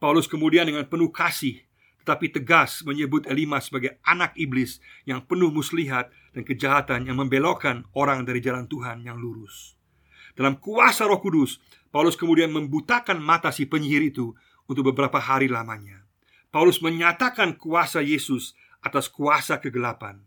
Paulus 0.00 0.28
kemudian 0.28 0.68
dengan 0.68 0.84
penuh 0.84 1.08
kasih 1.08 1.64
tetapi 2.04 2.28
tegas 2.28 2.84
menyebut 2.84 3.24
Elimas 3.24 3.72
sebagai 3.72 3.96
anak 4.04 4.36
iblis 4.36 4.76
yang 5.08 5.24
penuh 5.24 5.48
muslihat 5.48 6.12
dan 6.36 6.44
kejahatan 6.44 7.08
yang 7.08 7.16
membelokkan 7.16 7.88
orang 7.96 8.28
dari 8.28 8.44
jalan 8.44 8.68
Tuhan 8.68 9.00
yang 9.08 9.16
lurus. 9.16 9.72
Dalam 10.36 10.60
kuasa 10.60 11.08
Roh 11.08 11.16
Kudus, 11.24 11.64
Paulus 11.88 12.12
kemudian 12.12 12.52
membutakan 12.52 13.16
mata 13.24 13.48
si 13.48 13.64
penyihir 13.64 14.12
itu 14.12 14.36
untuk 14.68 14.92
beberapa 14.92 15.16
hari 15.16 15.48
lamanya. 15.48 16.04
Paulus 16.52 16.84
menyatakan 16.84 17.56
kuasa 17.56 18.04
Yesus 18.04 18.52
atas 18.84 19.08
kuasa 19.08 19.56
kegelapan. 19.56 20.20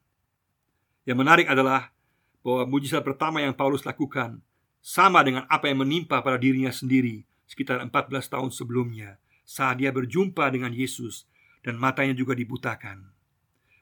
Yang 1.06 1.18
menarik 1.22 1.46
adalah 1.46 1.94
bahwa 2.42 2.66
mujizat 2.74 3.06
pertama 3.06 3.46
yang 3.46 3.54
Paulus 3.54 3.86
lakukan 3.86 4.42
sama 4.82 5.22
dengan 5.22 5.46
apa 5.46 5.70
yang 5.70 5.86
menimpa 5.86 6.26
pada 6.26 6.42
dirinya 6.42 6.74
sendiri 6.74 7.22
sekitar 7.48 7.82
14 7.82 7.92
tahun 8.28 8.52
sebelumnya 8.52 9.18
saat 9.48 9.80
dia 9.80 9.96
berjumpa 9.96 10.52
dengan 10.52 10.76
Yesus 10.76 11.26
dan 11.64 11.80
matanya 11.80 12.14
juga 12.14 12.36
dibutakan. 12.36 13.16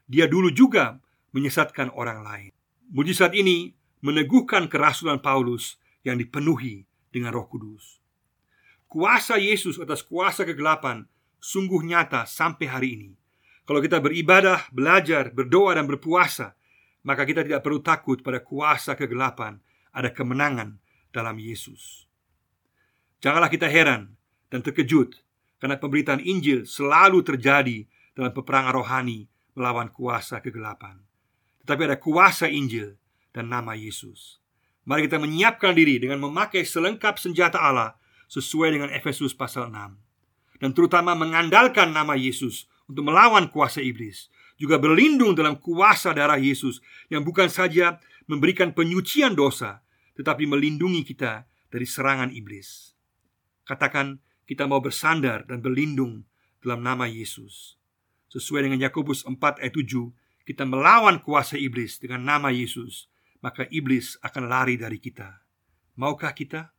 dia 0.05 0.29
dulu 0.29 0.53
juga 0.53 1.01
menyesatkan 1.33 1.89
orang 1.97 2.21
lain. 2.21 2.51
Mujizat 2.93 3.33
ini 3.33 3.73
meneguhkan 4.05 4.69
kerasulan 4.69 5.17
Paulus 5.17 5.81
yang 6.05 6.21
dipenuhi 6.21 6.85
dengan 7.09 7.33
Roh 7.33 7.49
Kudus. 7.49 7.97
Kuasa 8.85 9.41
Yesus 9.41 9.81
atas 9.81 10.05
kuasa 10.05 10.45
kegelapan 10.45 11.09
sungguh 11.41 11.81
nyata 11.81 12.29
sampai 12.29 12.65
hari 12.69 12.89
ini. 12.95 13.11
Kalau 13.65 13.81
kita 13.81 13.97
beribadah, 13.97 14.69
belajar, 14.69 15.33
berdoa, 15.33 15.73
dan 15.73 15.89
berpuasa, 15.89 16.53
maka 17.01 17.25
kita 17.25 17.41
tidak 17.41 17.65
perlu 17.65 17.81
takut 17.81 18.21
pada 18.21 18.41
kuasa 18.45 18.93
kegelapan. 18.93 19.57
Ada 19.89 20.13
kemenangan 20.13 20.77
dalam 21.09 21.41
Yesus. 21.41 22.04
Janganlah 23.23 23.51
kita 23.51 23.67
heran 23.69 24.15
dan 24.51 24.63
terkejut 24.63 25.19
karena 25.59 25.75
pemberitaan 25.79 26.21
Injil 26.23 26.67
selalu 26.67 27.23
terjadi 27.23 27.87
dalam 28.15 28.31
peperangan 28.31 28.75
rohani 28.75 29.27
melawan 29.55 29.91
kuasa 29.91 30.39
kegelapan. 30.43 30.99
Tetapi 31.63 31.81
ada 31.87 31.97
kuasa 31.99 32.51
Injil 32.51 32.95
dan 33.31 33.51
nama 33.51 33.73
Yesus. 33.75 34.39
Mari 34.85 35.09
kita 35.09 35.17
menyiapkan 35.17 35.73
diri 35.73 35.97
dengan 35.97 36.21
memakai 36.21 36.61
selengkap 36.61 37.17
senjata 37.17 37.57
Allah 37.57 37.97
sesuai 38.29 38.77
dengan 38.77 38.89
Efesus 38.93 39.33
pasal 39.33 39.73
6 39.73 40.05
dan 40.59 40.71
terutama 40.71 41.13
mengandalkan 41.17 41.91
nama 41.91 42.15
Yesus 42.15 42.67
untuk 42.87 43.11
melawan 43.11 43.49
kuasa 43.51 43.83
iblis, 43.83 44.31
juga 44.55 44.79
berlindung 44.79 45.35
dalam 45.35 45.59
kuasa 45.59 46.15
darah 46.15 46.39
Yesus 46.39 46.79
yang 47.11 47.25
bukan 47.25 47.51
saja 47.51 47.99
memberikan 48.29 48.71
penyucian 48.71 49.35
dosa, 49.35 49.83
tetapi 50.15 50.47
melindungi 50.47 51.03
kita 51.03 51.43
dari 51.67 51.83
serangan 51.83 52.31
iblis. 52.31 52.94
Katakan 53.65 54.21
kita 54.45 54.69
mau 54.69 54.77
bersandar 54.77 55.49
dan 55.49 55.59
berlindung 55.59 56.21
dalam 56.61 56.85
nama 56.85 57.09
Yesus. 57.09 57.81
Sesuai 58.29 58.69
dengan 58.69 58.77
Yakobus 58.77 59.25
4 59.25 59.61
ayat 59.61 59.73
7, 59.73 60.45
kita 60.45 60.69
melawan 60.69 61.17
kuasa 61.25 61.57
iblis 61.57 61.97
dengan 61.97 62.21
nama 62.21 62.53
Yesus, 62.53 63.09
maka 63.41 63.65
iblis 63.73 64.21
akan 64.21 64.45
lari 64.45 64.77
dari 64.77 65.01
kita. 65.01 65.41
Maukah 65.97 66.37
kita? 66.37 66.69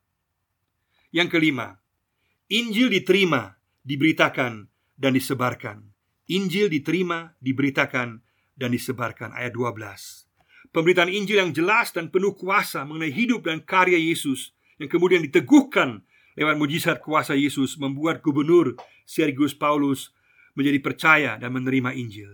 Yang 1.11 1.38
kelima, 1.38 1.83
Injil 2.46 2.87
diterima, 2.87 3.59
diberitakan, 3.83 4.70
dan 4.94 5.12
disebarkan. 5.18 5.83
Injil 6.31 6.70
diterima, 6.70 7.35
diberitakan, 7.42 8.22
dan 8.55 8.70
disebarkan. 8.70 9.35
Ayat 9.35 9.55
12. 9.55 10.27
Pemberitaan 10.70 11.11
Injil 11.11 11.42
yang 11.42 11.51
jelas 11.51 11.90
dan 11.90 12.11
penuh 12.11 12.35
kuasa 12.38 12.87
mengenai 12.87 13.11
hidup 13.11 13.46
dan 13.46 13.62
karya 13.62 13.99
Yesus 13.99 14.55
yang 14.79 14.90
kemudian 14.90 15.22
diteguhkan 15.27 16.07
lewat 16.37 16.55
mujizat 16.61 17.01
kuasa 17.01 17.33
Yesus 17.33 17.81
membuat 17.81 18.20
gubernur 18.20 18.77
Sergius 19.09 19.57
Paulus 19.57 20.12
menjadi 20.53 20.79
percaya 20.85 21.31
dan 21.40 21.51
menerima 21.57 21.96
Injil. 21.96 22.31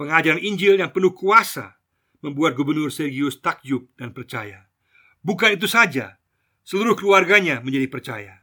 Pengajaran 0.00 0.40
Injil 0.40 0.80
yang 0.80 0.90
penuh 0.90 1.12
kuasa 1.12 1.76
membuat 2.24 2.56
gubernur 2.56 2.88
Sergius 2.88 3.38
takjub 3.38 3.92
dan 4.00 4.16
percaya. 4.16 4.66
Bukan 5.20 5.60
itu 5.60 5.68
saja, 5.68 6.16
seluruh 6.64 6.96
keluarganya 6.96 7.60
menjadi 7.60 7.86
percaya. 7.86 8.34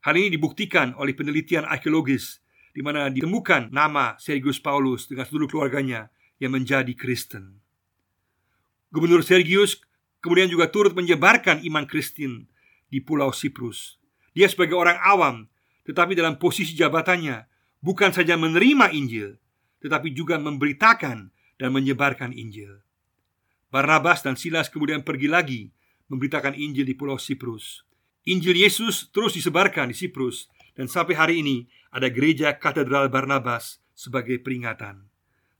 Hal 0.00 0.16
ini 0.16 0.32
dibuktikan 0.32 0.96
oleh 0.96 1.12
penelitian 1.12 1.68
arkeologis 1.68 2.40
di 2.72 2.80
mana 2.80 3.12
ditemukan 3.12 3.68
nama 3.68 4.16
Sergius 4.16 4.56
Paulus 4.56 5.04
dengan 5.04 5.28
seluruh 5.28 5.50
keluarganya 5.50 6.08
yang 6.40 6.56
menjadi 6.56 6.96
Kristen. 6.96 7.60
Gubernur 8.88 9.20
Sergius 9.20 9.84
kemudian 10.24 10.48
juga 10.48 10.72
turut 10.72 10.96
menyebarkan 10.96 11.60
iman 11.68 11.84
Kristen 11.84 12.48
di 12.88 13.04
Pulau 13.04 13.30
Siprus 13.34 13.99
dia 14.30 14.46
sebagai 14.46 14.78
orang 14.78 14.98
awam 15.02 15.50
Tetapi 15.86 16.14
dalam 16.14 16.38
posisi 16.38 16.76
jabatannya 16.78 17.46
Bukan 17.82 18.14
saja 18.14 18.38
menerima 18.38 18.94
Injil 18.94 19.36
Tetapi 19.82 20.14
juga 20.14 20.38
memberitakan 20.38 21.32
dan 21.60 21.70
menyebarkan 21.76 22.32
Injil. 22.32 22.80
Barnabas 23.68 24.24
dan 24.24 24.36
Silas 24.38 24.70
kemudian 24.70 25.02
pergi 25.02 25.28
lagi 25.28 25.62
Memberitakan 26.10 26.58
Injil 26.58 26.86
di 26.86 26.94
pulau 26.98 27.18
Siprus. 27.18 27.86
Injil 28.26 28.58
Yesus 28.58 29.10
terus 29.10 29.34
disebarkan 29.34 29.90
di 29.90 29.96
Siprus 29.96 30.50
Dan 30.74 30.86
sampai 30.86 31.14
hari 31.18 31.34
ini 31.42 31.66
ada 31.90 32.06
gereja 32.06 32.54
katedral 32.54 33.10
Barnabas 33.10 33.82
sebagai 33.98 34.38
peringatan. 34.40 35.10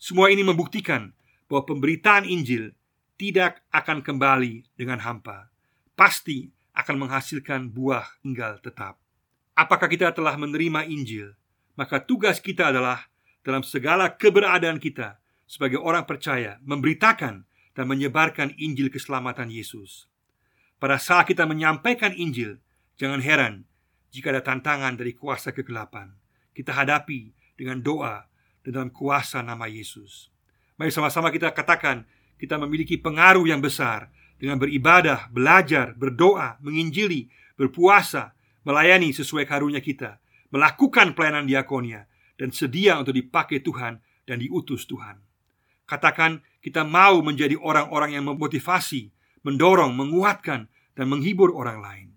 Semua 0.01 0.33
ini 0.33 0.41
membuktikan 0.41 1.13
bahwa 1.51 1.69
pemberitaan 1.69 2.25
Injil 2.25 2.73
tidak 3.21 3.61
akan 3.69 4.01
kembali 4.01 4.65
dengan 4.79 5.03
hampa. 5.05 5.53
Pasti 5.93 6.49
akan 6.81 7.07
menghasilkan 7.07 7.71
buah 7.71 8.07
tinggal 8.25 8.57
tetap. 8.65 8.97
Apakah 9.53 9.87
kita 9.93 10.11
telah 10.17 10.35
menerima 10.41 10.89
Injil? 10.89 11.37
Maka 11.77 12.01
tugas 12.01 12.41
kita 12.41 12.73
adalah 12.73 13.09
dalam 13.45 13.61
segala 13.65 14.17
keberadaan 14.17 14.81
kita 14.81 15.21
sebagai 15.45 15.81
orang 15.81 16.09
percaya 16.09 16.57
memberitakan 16.65 17.45
dan 17.77 17.85
menyebarkan 17.89 18.57
Injil 18.57 18.93
keselamatan 18.93 19.49
Yesus. 19.49 20.09
Pada 20.81 20.97
saat 20.97 21.29
kita 21.29 21.45
menyampaikan 21.45 22.17
Injil, 22.17 22.61
jangan 22.97 23.21
heran 23.21 23.69
jika 24.11 24.33
ada 24.33 24.43
tantangan 24.43 24.97
dari 24.97 25.13
kuasa 25.13 25.53
kegelapan. 25.53 26.17
Kita 26.57 26.73
hadapi 26.75 27.33
dengan 27.57 27.85
doa 27.85 28.27
dan 28.65 28.71
dalam 28.73 28.91
kuasa 28.93 29.41
nama 29.45 29.69
Yesus. 29.69 30.33
Mari 30.81 30.89
sama-sama 30.89 31.29
kita 31.29 31.53
katakan 31.53 32.09
kita 32.41 32.57
memiliki 32.57 32.97
pengaruh 32.97 33.45
yang 33.45 33.61
besar 33.61 34.09
dengan 34.41 34.57
beribadah, 34.57 35.29
belajar, 35.29 35.93
berdoa, 35.93 36.57
menginjili, 36.65 37.29
berpuasa, 37.61 38.33
melayani 38.65 39.13
sesuai 39.13 39.45
karunia 39.45 39.85
kita, 39.85 40.17
melakukan 40.49 41.13
pelayanan 41.13 41.45
diakonia, 41.45 42.09
dan 42.41 42.49
sedia 42.49 42.97
untuk 42.97 43.13
dipakai 43.13 43.61
Tuhan 43.61 44.01
dan 44.25 44.41
diutus 44.41 44.89
Tuhan. 44.89 45.21
Katakan 45.85 46.41
kita 46.65 46.89
mau 46.89 47.21
menjadi 47.21 47.61
orang-orang 47.61 48.17
yang 48.17 48.25
memotivasi, 48.33 49.13
mendorong, 49.45 49.93
menguatkan, 49.93 50.73
dan 50.97 51.07
menghibur 51.13 51.53
orang 51.53 51.85
lain. 51.85 52.09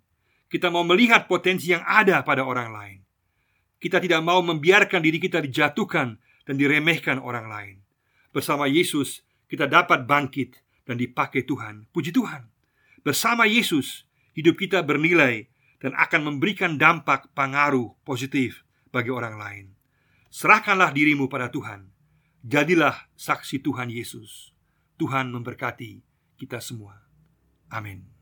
Kita 0.48 0.72
mau 0.72 0.88
melihat 0.88 1.28
potensi 1.28 1.76
yang 1.76 1.84
ada 1.84 2.24
pada 2.24 2.48
orang 2.48 2.72
lain. 2.72 3.00
Kita 3.84 4.00
tidak 4.00 4.24
mau 4.24 4.40
membiarkan 4.40 5.04
diri 5.04 5.20
kita 5.20 5.44
dijatuhkan 5.44 6.16
dan 6.48 6.56
diremehkan 6.56 7.20
orang 7.20 7.52
lain. 7.52 7.76
Bersama 8.32 8.64
Yesus, 8.72 9.28
kita 9.52 9.68
dapat 9.68 10.08
bangkit 10.08 10.63
dan 10.88 11.00
dipakai 11.00 11.44
Tuhan. 11.44 11.88
Puji 11.92 12.12
Tuhan. 12.12 12.48
Bersama 13.04 13.44
Yesus, 13.44 14.08
hidup 14.38 14.56
kita 14.60 14.84
bernilai 14.84 15.52
dan 15.84 15.92
akan 16.00 16.32
memberikan 16.32 16.80
dampak 16.80 17.28
pengaruh 17.36 17.92
positif 18.08 18.64
bagi 18.94 19.12
orang 19.12 19.36
lain. 19.36 19.66
Serahkanlah 20.32 20.96
dirimu 20.96 21.28
pada 21.28 21.52
Tuhan. 21.52 21.92
Jadilah 22.44 23.12
saksi 23.16 23.60
Tuhan 23.60 23.92
Yesus. 23.92 24.56
Tuhan 24.96 25.32
memberkati 25.32 26.00
kita 26.40 26.64
semua. 26.64 27.04
Amin. 27.68 28.13